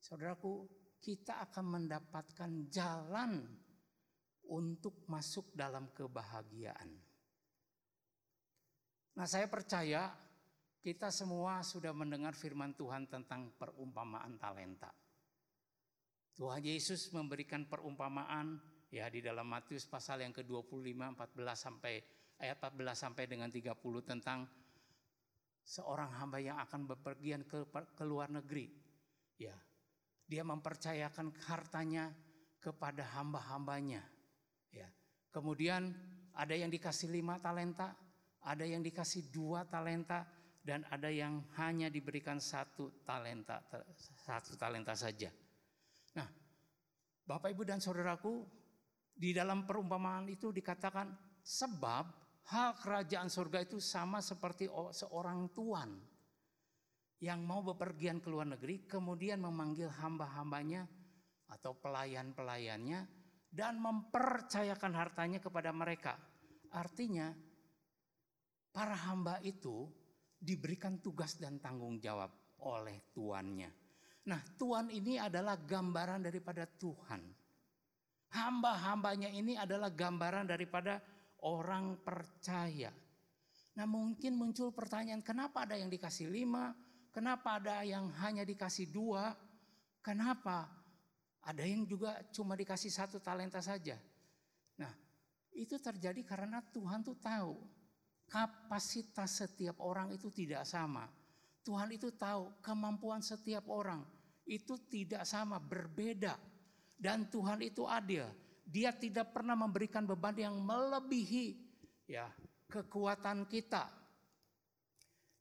[0.00, 0.64] Saudaraku,
[1.00, 3.44] kita akan mendapatkan jalan
[4.48, 6.90] untuk masuk dalam kebahagiaan.
[9.16, 10.08] Nah, saya percaya
[10.80, 14.88] kita semua sudah mendengar firman Tuhan tentang perumpamaan talenta.
[16.32, 18.56] Tuhan Yesus memberikan perumpamaan
[18.88, 22.00] ya di dalam Matius pasal yang ke-25 14 sampai
[22.40, 24.48] ayat 14 sampai dengan 30 tentang
[25.60, 28.72] seorang hamba yang akan bepergian ke, ke luar negeri.
[29.36, 29.52] Ya,
[30.24, 32.08] dia mempercayakan hartanya
[32.56, 34.00] kepada hamba-hambanya.
[34.72, 34.88] Ya.
[35.28, 35.92] Kemudian
[36.32, 37.92] ada yang dikasih lima talenta,
[38.40, 40.24] ada yang dikasih dua talenta,
[40.60, 43.64] dan ada yang hanya diberikan satu talenta,
[44.20, 45.32] satu talenta saja.
[46.16, 46.28] Nah,
[47.24, 48.44] Bapak Ibu dan Saudaraku,
[49.16, 52.04] di dalam perumpamaan itu dikatakan sebab
[52.52, 55.96] hal kerajaan surga itu sama seperti seorang tuan
[57.20, 60.88] yang mau bepergian ke luar negeri kemudian memanggil hamba-hambanya
[61.52, 63.04] atau pelayan-pelayannya
[63.50, 66.16] dan mempercayakan hartanya kepada mereka.
[66.70, 67.34] Artinya
[68.70, 69.90] para hamba itu
[70.40, 72.32] diberikan tugas dan tanggung jawab
[72.64, 73.70] oleh tuannya.
[74.26, 77.22] Nah, tuan ini adalah gambaran daripada Tuhan.
[78.30, 81.02] Hamba-hambanya ini adalah gambaran daripada
[81.44, 82.88] orang percaya.
[83.70, 86.70] Nah mungkin muncul pertanyaan kenapa ada yang dikasih lima,
[87.10, 89.34] Kenapa ada yang hanya dikasih dua?
[89.98, 90.70] Kenapa?
[91.42, 93.98] Ada yang juga cuma dikasih satu talenta saja.
[94.78, 94.94] Nah,
[95.50, 97.58] itu terjadi karena Tuhan tuh tahu
[98.30, 101.10] kapasitas setiap orang itu tidak sama.
[101.66, 104.00] Tuhan itu tahu kemampuan setiap orang
[104.50, 106.34] itu tidak sama, berbeda.
[106.98, 108.26] Dan Tuhan itu adil.
[108.66, 111.58] Dia tidak pernah memberikan beban yang melebihi
[112.10, 112.28] ya
[112.66, 113.86] kekuatan kita.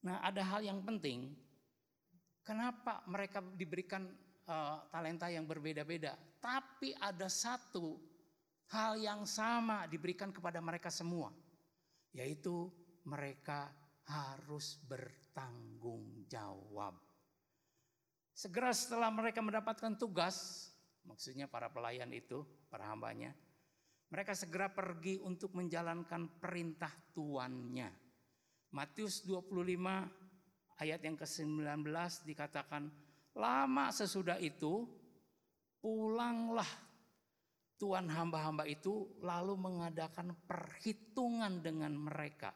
[0.05, 1.33] Nah, ada hal yang penting.
[2.45, 4.09] Kenapa mereka diberikan
[4.47, 6.17] uh, talenta yang berbeda-beda?
[6.39, 7.99] Tapi ada satu
[8.71, 11.29] hal yang sama diberikan kepada mereka semua,
[12.15, 12.71] yaitu
[13.05, 13.69] mereka
[14.09, 16.97] harus bertanggung jawab.
[18.33, 20.67] Segera setelah mereka mendapatkan tugas,
[21.03, 22.41] maksudnya para pelayan itu,
[22.71, 23.35] para hambanya,
[24.09, 27.91] mereka segera pergi untuk menjalankan perintah tuannya.
[28.73, 31.85] Matius 25 ayat yang ke-19
[32.25, 32.89] dikatakan,
[33.37, 34.87] lama sesudah itu
[35.77, 36.67] pulanglah
[37.79, 42.51] tuan hamba-hamba itu lalu mengadakan perhitungan dengan mereka.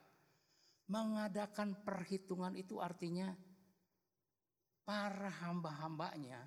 [0.91, 3.31] Mengadakan perhitungan itu artinya
[4.83, 6.43] para hamba-hambanya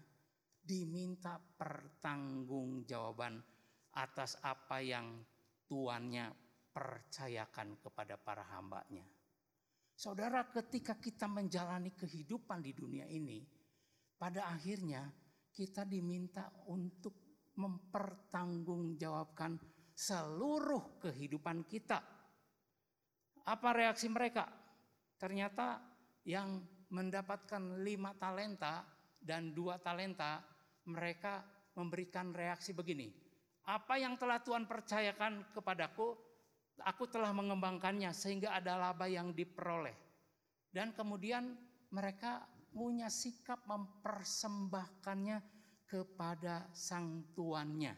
[0.60, 3.40] diminta pertanggungjawaban
[3.96, 5.24] atas apa yang
[5.64, 6.28] tuannya
[6.68, 9.08] percayakan kepada para hambanya.
[9.96, 13.40] Saudara, ketika kita menjalani kehidupan di dunia ini,
[14.20, 15.08] pada akhirnya
[15.56, 17.24] kita diminta untuk
[17.56, 19.56] mempertanggungjawabkan
[19.96, 22.04] seluruh kehidupan kita.
[23.46, 24.50] Apa reaksi mereka?
[25.16, 25.78] Ternyata
[26.26, 28.82] yang mendapatkan lima talenta
[29.22, 30.42] dan dua talenta,
[30.90, 31.42] mereka
[31.78, 33.10] memberikan reaksi begini.
[33.66, 36.14] Apa yang telah Tuhan percayakan kepadaku,
[36.82, 39.94] aku telah mengembangkannya sehingga ada laba yang diperoleh.
[40.70, 41.54] Dan kemudian
[41.90, 45.38] mereka punya sikap mempersembahkannya
[45.86, 47.94] kepada sang tuannya.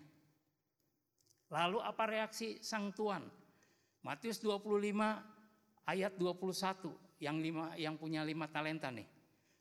[1.49, 3.25] Lalu apa reaksi sang tuan?
[4.05, 5.38] Matius 25
[5.89, 6.93] ayat 21
[7.25, 9.09] yang lima yang punya lima talenta nih.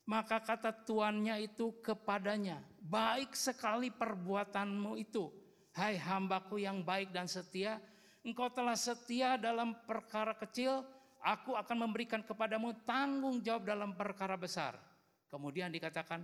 [0.08, 5.28] Maka kata tuannya itu kepadanya, baik sekali perbuatanmu itu,
[5.76, 7.76] hai hambaku yang baik dan setia,
[8.24, 10.88] engkau telah setia dalam perkara kecil,
[11.20, 14.80] aku akan memberikan kepadamu tanggung jawab dalam perkara besar.
[15.28, 16.24] Kemudian dikatakan,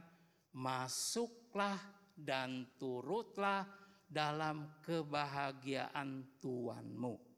[0.56, 1.76] masuklah
[2.16, 3.68] dan turutlah
[4.08, 7.33] dalam kebahagiaan Tuanmu.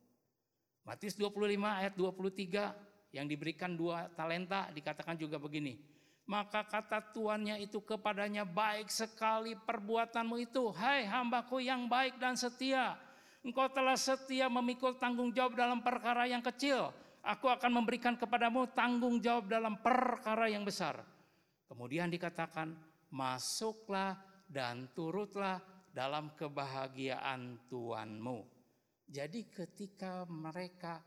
[0.86, 5.81] Matius 25 ayat 23 yang diberikan dua talenta dikatakan juga begini.
[6.25, 10.69] Maka kata tuannya itu kepadanya baik sekali perbuatanmu itu.
[10.73, 12.97] Hai hambaku yang baik dan setia.
[13.45, 16.89] Engkau telah setia memikul tanggung jawab dalam perkara yang kecil.
[17.25, 21.01] Aku akan memberikan kepadamu tanggung jawab dalam perkara yang besar.
[21.65, 22.77] Kemudian dikatakan
[23.09, 28.55] masuklah dan turutlah dalam kebahagiaan Tuanmu.
[29.06, 31.01] Jadi ketika mereka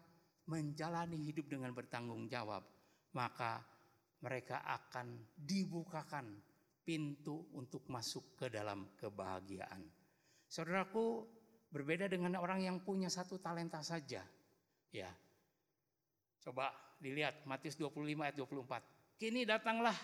[0.48, 2.64] menjalani hidup dengan bertanggung jawab,
[3.12, 3.60] maka
[4.22, 6.40] mereka akan dibukakan
[6.82, 9.84] pintu untuk masuk ke dalam kebahagiaan.
[10.48, 11.28] Saudaraku,
[11.68, 14.24] berbeda dengan orang yang punya satu talenta saja.
[14.88, 15.10] Ya.
[16.40, 19.20] Coba dilihat Matius 25 ayat 24.
[19.20, 19.94] Kini datanglah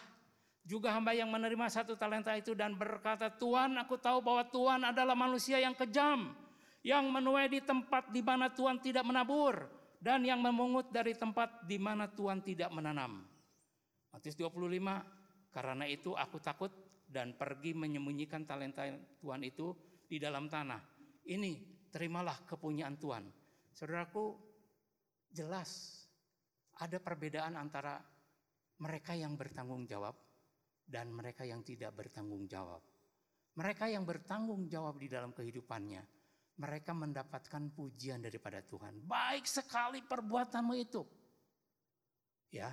[0.64, 5.16] juga hamba yang menerima satu talenta itu dan berkata, Tuhan aku tahu bahwa Tuhan adalah
[5.16, 6.36] manusia yang kejam.
[6.84, 9.64] Yang menuai di tempat di mana Tuhan tidak menabur
[10.04, 13.24] dan yang memungut dari tempat di mana Tuhan tidak menanam.
[14.12, 14.68] Matius 25,
[15.48, 16.68] karena itu aku takut
[17.08, 18.84] dan pergi menyembunyikan talenta
[19.16, 19.72] Tuhan itu
[20.04, 20.78] di dalam tanah.
[21.24, 23.24] Ini terimalah kepunyaan Tuhan.
[23.72, 24.36] Saudaraku,
[25.32, 26.04] jelas
[26.76, 27.96] ada perbedaan antara
[28.84, 30.20] mereka yang bertanggung jawab
[30.84, 32.84] dan mereka yang tidak bertanggung jawab.
[33.56, 36.23] Mereka yang bertanggung jawab di dalam kehidupannya
[36.54, 39.02] mereka mendapatkan pujian daripada Tuhan.
[39.02, 41.02] Baik sekali perbuatanmu itu.
[42.54, 42.70] Ya.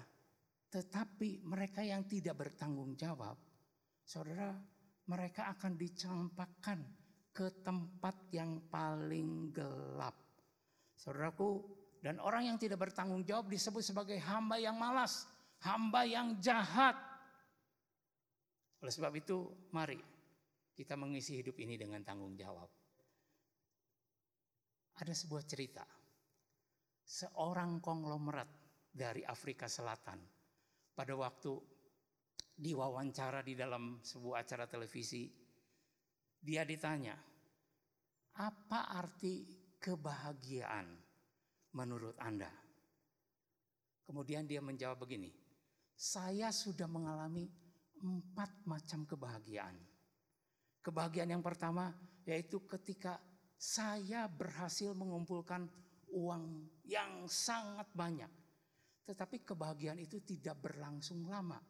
[0.71, 3.35] Tetapi mereka yang tidak bertanggung jawab,
[4.05, 4.55] Saudara,
[5.09, 6.79] mereka akan dicampakkan
[7.31, 10.15] ke tempat yang paling gelap.
[10.95, 11.63] Saudaraku,
[12.01, 15.27] dan orang yang tidak bertanggung jawab disebut sebagai hamba yang malas,
[15.63, 16.97] hamba yang jahat.
[18.81, 20.01] Oleh sebab itu, mari
[20.73, 22.80] kita mengisi hidup ini dengan tanggung jawab.
[25.01, 25.81] Ada sebuah cerita.
[27.01, 28.45] Seorang konglomerat
[28.93, 30.21] dari Afrika Selatan
[30.93, 31.57] pada waktu
[32.53, 35.25] diwawancara di dalam sebuah acara televisi,
[36.37, 37.17] dia ditanya,
[38.37, 39.49] apa arti
[39.81, 40.85] kebahagiaan
[41.73, 42.53] menurut Anda?
[44.05, 45.33] Kemudian dia menjawab begini,
[45.97, 47.49] saya sudah mengalami
[48.05, 49.81] empat macam kebahagiaan.
[50.85, 51.89] Kebahagiaan yang pertama
[52.21, 53.17] yaitu ketika
[53.61, 55.69] saya berhasil mengumpulkan
[56.09, 58.31] uang yang sangat banyak.
[59.05, 61.61] Tetapi kebahagiaan itu tidak berlangsung lama.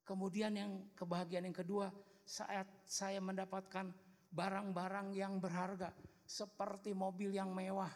[0.00, 1.92] Kemudian yang kebahagiaan yang kedua
[2.24, 3.92] saat saya mendapatkan
[4.32, 5.92] barang-barang yang berharga
[6.24, 7.92] seperti mobil yang mewah,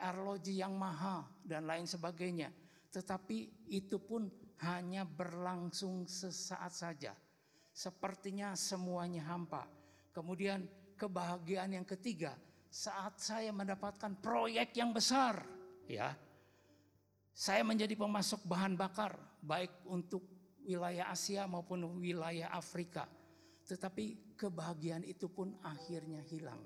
[0.00, 2.48] arloji yang mahal dan lain sebagainya.
[2.88, 4.32] Tetapi itu pun
[4.64, 7.12] hanya berlangsung sesaat saja.
[7.68, 9.68] Sepertinya semuanya hampa.
[10.12, 10.64] Kemudian
[10.96, 12.36] kebahagiaan yang ketiga,
[12.72, 15.44] saat saya mendapatkan proyek yang besar,
[15.84, 16.16] ya.
[17.32, 19.12] Saya menjadi pemasok bahan bakar
[19.44, 20.24] baik untuk
[20.64, 23.04] wilayah Asia maupun wilayah Afrika.
[23.68, 26.60] Tetapi kebahagiaan itu pun akhirnya hilang.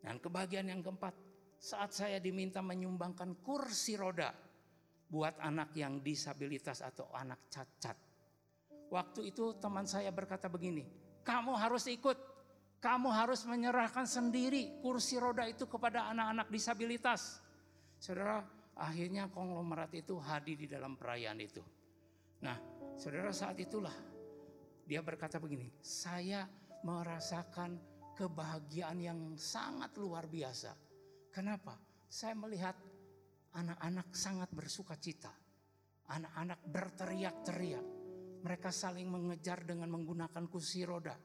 [0.00, 1.16] Dan kebahagiaan yang keempat,
[1.60, 4.32] saat saya diminta menyumbangkan kursi roda
[5.08, 7.96] buat anak yang disabilitas atau anak cacat.
[8.88, 10.84] Waktu itu teman saya berkata begini,
[11.24, 12.33] kamu harus ikut,
[12.84, 17.40] kamu harus menyerahkan sendiri kursi roda itu kepada anak-anak disabilitas.
[17.96, 18.44] Saudara,
[18.76, 21.64] akhirnya konglomerat itu hadir di dalam perayaan itu.
[22.44, 22.60] Nah,
[23.00, 23.96] saudara saat itulah
[24.84, 26.44] dia berkata begini, saya
[26.84, 27.80] merasakan
[28.12, 30.76] kebahagiaan yang sangat luar biasa.
[31.32, 31.80] Kenapa?
[32.04, 32.76] Saya melihat
[33.56, 35.32] anak-anak sangat bersuka cita.
[36.12, 37.86] Anak-anak berteriak-teriak.
[38.44, 41.16] Mereka saling mengejar dengan menggunakan kursi roda.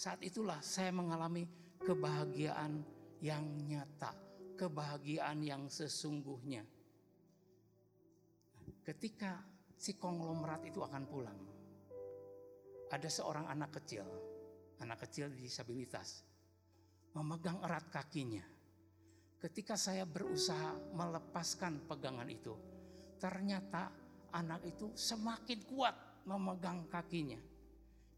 [0.00, 1.44] Saat itulah saya mengalami
[1.84, 2.80] kebahagiaan
[3.20, 4.16] yang nyata.
[4.56, 6.64] Kebahagiaan yang sesungguhnya.
[8.80, 9.44] Ketika
[9.76, 11.40] si konglomerat itu akan pulang.
[12.88, 14.08] Ada seorang anak kecil,
[14.80, 16.24] anak kecil disabilitas,
[17.12, 18.42] memegang erat kakinya.
[19.36, 22.56] Ketika saya berusaha melepaskan pegangan itu,
[23.20, 23.92] ternyata
[24.32, 27.38] anak itu semakin kuat memegang kakinya.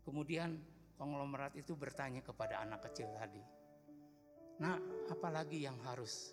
[0.03, 0.72] Kemudian
[1.03, 3.43] konglomerat itu bertanya kepada anak kecil tadi,
[4.63, 4.79] "Nah,
[5.11, 6.31] apalagi yang harus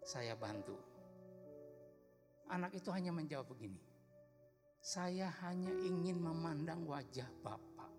[0.00, 0.72] saya bantu?"
[2.48, 3.76] Anak itu hanya menjawab begini,
[4.80, 7.92] "Saya hanya ingin memandang wajah Bapak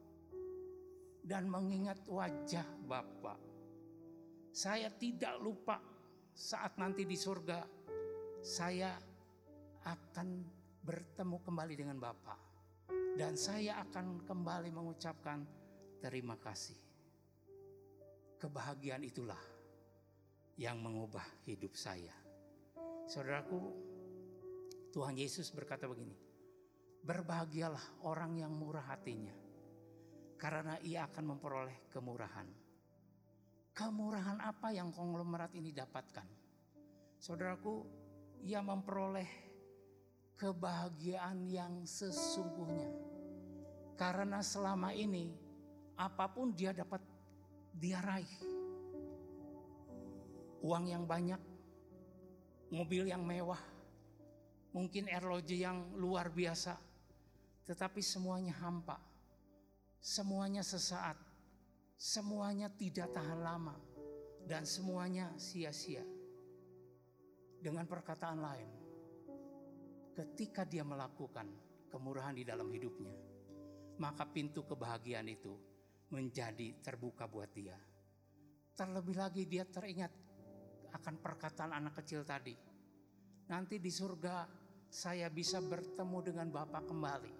[1.21, 3.37] dan mengingat wajah Bapak.
[4.49, 5.77] Saya tidak lupa
[6.33, 7.61] saat nanti di surga
[8.41, 8.95] saya
[9.85, 10.27] akan
[10.81, 12.39] bertemu kembali dengan Bapak
[13.19, 15.43] dan saya akan kembali mengucapkan
[15.97, 16.77] terima kasih.
[18.37, 19.39] Kebahagiaan itulah
[20.57, 22.13] yang mengubah hidup saya.
[23.09, 23.59] Saudaraku,
[24.93, 26.17] Tuhan Yesus berkata begini,
[27.05, 29.33] berbahagialah orang yang murah hatinya
[30.37, 32.49] karena ia akan memperoleh kemurahan.
[33.77, 36.25] Kemurahan apa yang konglomerat ini dapatkan?
[37.21, 37.85] Saudaraku,
[38.41, 39.29] ia memperoleh
[40.37, 42.89] kebahagiaan yang sesungguhnya.
[43.97, 45.46] Karena selama ini
[45.97, 47.01] apa pun dia dapat
[47.73, 48.37] dia raih.
[50.61, 51.41] Uang yang banyak,
[52.73, 53.61] mobil yang mewah,
[54.73, 56.77] mungkin arloji yang luar biasa,
[57.65, 58.97] tetapi semuanya hampa.
[59.97, 61.17] Semuanya sesaat,
[61.97, 63.73] semuanya tidak tahan lama,
[64.45, 66.05] dan semuanya sia-sia.
[67.57, 68.69] Dengan perkataan lain,
[70.13, 71.49] ketika dia melakukan
[71.89, 73.13] kemurahan di dalam hidupnya,
[73.97, 75.57] maka pintu kebahagiaan itu
[76.11, 77.75] menjadi terbuka buat dia.
[78.77, 80.13] Terlebih lagi dia teringat
[80.93, 82.55] akan perkataan anak kecil tadi.
[83.47, 84.47] Nanti di surga
[84.87, 87.33] saya bisa bertemu dengan Bapak kembali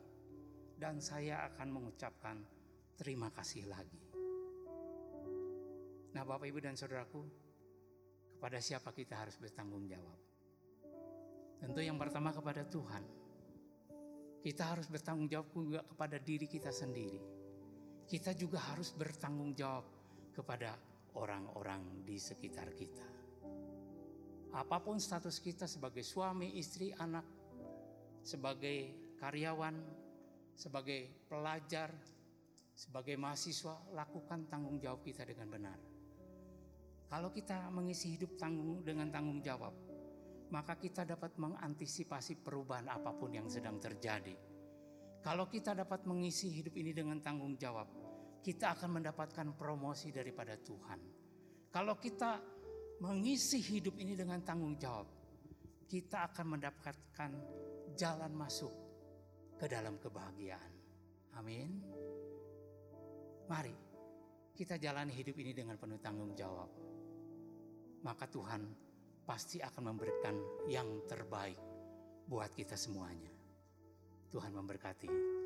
[0.76, 2.38] dan saya akan mengucapkan
[3.00, 4.02] terima kasih lagi.
[6.16, 7.22] Nah, Bapak, Ibu, dan saudaraku,
[8.34, 10.18] kepada siapa kita harus bertanggung jawab?
[11.62, 13.04] Tentu yang pertama kepada Tuhan.
[14.42, 17.37] Kita harus bertanggung jawab juga kepada diri kita sendiri.
[18.08, 19.84] Kita juga harus bertanggung jawab
[20.32, 20.80] kepada
[21.20, 23.04] orang-orang di sekitar kita.
[24.56, 27.28] Apa pun status kita sebagai suami, istri, anak,
[28.24, 29.76] sebagai karyawan,
[30.56, 31.92] sebagai pelajar,
[32.72, 35.80] sebagai mahasiswa, lakukan tanggung jawab kita dengan benar.
[37.12, 39.76] Kalau kita mengisi hidup tanggung dengan tanggung jawab,
[40.48, 44.47] maka kita dapat mengantisipasi perubahan apa pun yang sedang terjadi.
[45.28, 47.92] Kalau kita dapat mengisi hidup ini dengan tanggung jawab,
[48.40, 51.00] kita akan mendapatkan promosi daripada Tuhan.
[51.68, 52.40] Kalau kita
[53.04, 55.04] mengisi hidup ini dengan tanggung jawab,
[55.84, 57.32] kita akan mendapatkan
[58.00, 58.72] jalan masuk
[59.60, 60.72] ke dalam kebahagiaan.
[61.36, 61.84] Amin.
[63.52, 63.76] Mari
[64.56, 66.72] kita jalani hidup ini dengan penuh tanggung jawab
[68.08, 68.62] maka Tuhan
[69.28, 70.36] pasti akan memberikan
[70.72, 71.60] yang terbaik
[72.28, 73.37] buat kita semuanya.
[74.32, 75.37] Tuhan memberkati.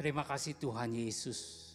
[0.00, 1.68] Terima kasih Tuhan Yesus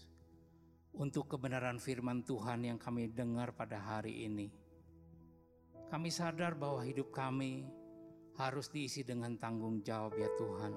[0.98, 4.50] untuk kebenaran firman Tuhan yang kami dengar pada hari ini.
[5.94, 7.70] Kami sadar bahwa hidup kami
[8.34, 10.74] harus diisi dengan tanggung jawab ya Tuhan.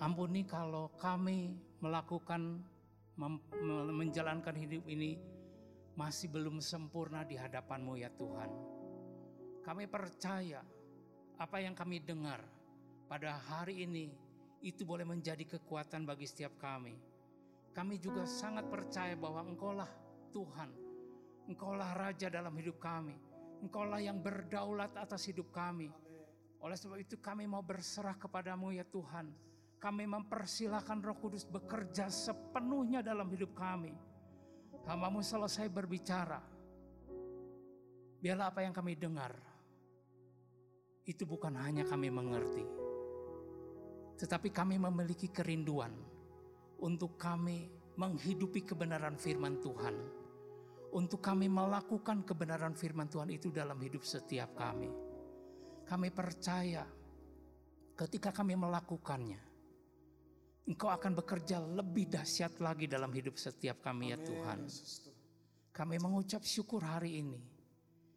[0.00, 2.64] Ampuni kalau kami melakukan
[3.92, 5.20] menjalankan hidup ini
[5.92, 8.50] masih belum sempurna di hadapan-Mu ya Tuhan.
[9.60, 10.64] Kami percaya
[11.36, 12.40] apa yang kami dengar
[13.12, 14.08] pada hari ini
[14.60, 16.92] itu boleh menjadi kekuatan bagi setiap kami.
[17.72, 19.88] Kami juga sangat percaya bahwa Engkaulah
[20.34, 20.70] Tuhan,
[21.48, 23.16] Engkaulah Raja dalam hidup kami,
[23.64, 25.88] Engkaulah yang berdaulat atas hidup kami.
[26.60, 29.32] Oleh sebab itu kami mau berserah kepadamu ya Tuhan.
[29.80, 33.96] Kami mempersilahkan roh kudus bekerja sepenuhnya dalam hidup kami.
[34.84, 36.40] Hambamu selesai berbicara.
[38.20, 39.32] Biarlah apa yang kami dengar.
[41.08, 42.79] Itu bukan hanya kami mengerti.
[44.20, 45.96] Tetapi kami memiliki kerinduan
[46.84, 49.96] untuk kami menghidupi kebenaran firman Tuhan.
[50.90, 54.90] Untuk kami melakukan kebenaran firman Tuhan itu dalam hidup setiap kami.
[55.88, 56.84] Kami percaya
[57.96, 59.40] ketika kami melakukannya,
[60.68, 64.68] Engkau akan bekerja lebih dahsyat lagi dalam hidup setiap kami ya Tuhan.
[65.72, 67.40] Kami mengucap syukur hari ini.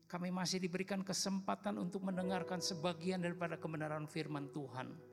[0.06, 5.12] Kami masih diberikan kesempatan untuk mendengarkan sebagian daripada kebenaran firman Tuhan.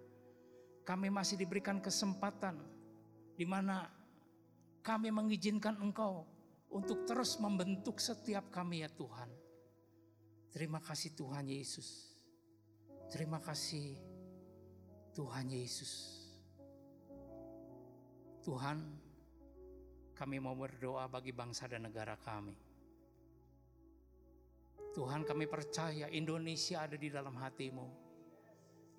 [0.91, 2.59] Kami masih diberikan kesempatan
[3.39, 3.87] di mana
[4.83, 6.27] kami mengizinkan Engkau
[6.67, 9.31] untuk terus membentuk setiap kami ya Tuhan.
[10.51, 12.11] Terima kasih Tuhan Yesus.
[13.07, 14.03] Terima kasih
[15.15, 16.27] Tuhan Yesus.
[18.43, 18.83] Tuhan,
[20.19, 22.59] kami mau berdoa bagi bangsa dan negara kami.
[24.91, 28.10] Tuhan kami percaya Indonesia ada di dalam hatimu.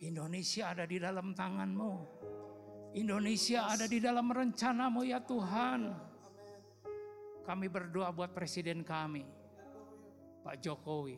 [0.02, 1.94] Indonesia ada di dalam tanganmu.
[2.98, 5.94] Indonesia ada di dalam rencanamu ya Tuhan.
[7.46, 9.26] Kami berdoa buat presiden kami,
[10.46, 11.18] Pak Jokowi,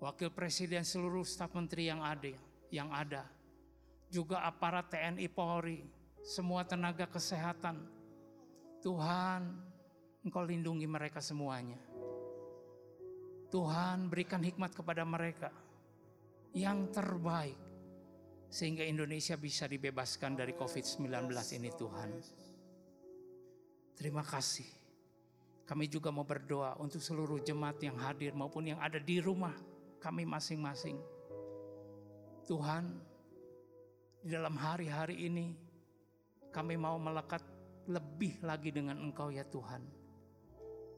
[0.00, 2.32] wakil presiden seluruh staf menteri yang ada,
[2.68, 3.24] yang ada,
[4.12, 5.84] juga aparat TNI Polri,
[6.20, 7.80] semua tenaga kesehatan.
[8.84, 9.72] Tuhan,
[10.22, 11.80] Engkau lindungi mereka semuanya.
[13.48, 15.52] Tuhan berikan hikmat kepada mereka
[16.52, 17.56] yang terbaik
[18.52, 21.08] sehingga Indonesia bisa dibebaskan dari COVID-19
[21.56, 22.10] ini Tuhan.
[23.96, 24.68] Terima kasih.
[25.64, 29.56] Kami juga mau berdoa untuk seluruh jemaat yang hadir maupun yang ada di rumah
[30.02, 31.00] kami masing-masing.
[32.44, 32.92] Tuhan,
[34.20, 35.56] di dalam hari-hari ini
[36.52, 37.40] kami mau melekat
[37.88, 39.80] lebih lagi dengan Engkau ya Tuhan.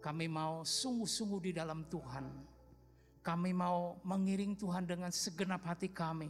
[0.03, 2.54] Kami mau sungguh-sungguh di dalam Tuhan.
[3.25, 6.29] Kami mau mengiring Tuhan dengan segenap hati kami.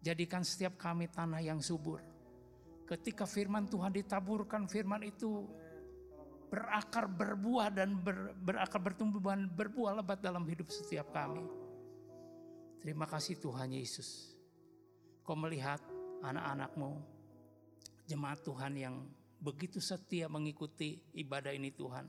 [0.00, 2.00] Jadikan setiap kami tanah yang subur.
[2.88, 5.44] Ketika firman Tuhan ditaburkan, firman itu
[6.48, 11.44] berakar berbuah dan ber, berakar bertumbuh dan berbuah lebat dalam hidup setiap kami.
[12.80, 14.34] Terima kasih Tuhan Yesus.
[15.22, 15.78] Kau melihat
[16.24, 16.98] anak-anakmu,
[18.08, 18.96] jemaat Tuhan yang
[19.38, 22.06] begitu setia mengikuti ibadah ini Tuhan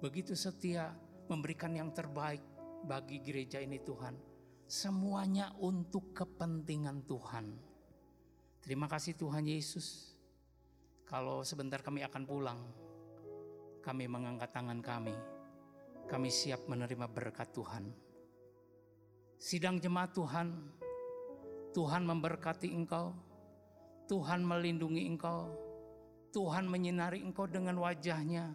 [0.00, 0.94] begitu setia
[1.28, 2.40] memberikan yang terbaik
[2.84, 4.14] bagi gereja ini Tuhan.
[4.68, 7.46] Semuanya untuk kepentingan Tuhan.
[8.60, 10.12] Terima kasih Tuhan Yesus.
[11.08, 12.60] Kalau sebentar kami akan pulang,
[13.80, 15.16] kami mengangkat tangan kami.
[16.04, 17.88] Kami siap menerima berkat Tuhan.
[19.40, 20.52] Sidang jemaat Tuhan,
[21.72, 23.16] Tuhan memberkati engkau,
[24.04, 25.48] Tuhan melindungi engkau,
[26.32, 28.52] Tuhan menyinari engkau dengan wajahnya,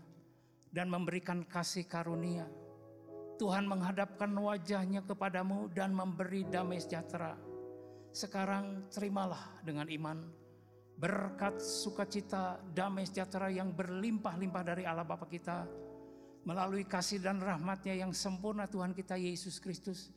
[0.70, 2.46] dan memberikan kasih karunia.
[3.38, 7.34] Tuhan menghadapkan wajahnya kepadamu dan memberi damai sejahtera.
[8.14, 10.18] Sekarang terimalah dengan iman
[10.94, 15.66] berkat sukacita damai sejahtera yang berlimpah-limpah dari Allah Bapa kita
[16.46, 20.14] melalui kasih dan rahmatnya yang sempurna Tuhan kita Yesus Kristus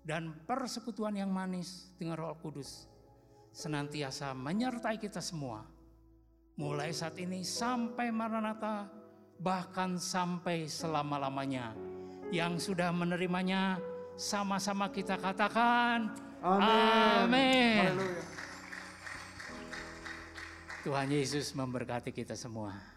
[0.00, 2.88] dan persekutuan yang manis dengan Roh Kudus
[3.52, 5.62] senantiasa menyertai kita semua
[6.56, 8.86] mulai saat ini sampai Maranatha
[9.38, 11.93] bahkan sampai selama-lamanya.
[12.34, 13.78] Yang sudah menerimanya
[14.18, 16.10] sama-sama kita katakan
[16.42, 17.94] amin.
[20.82, 22.93] Tuhan Yesus memberkati kita semua.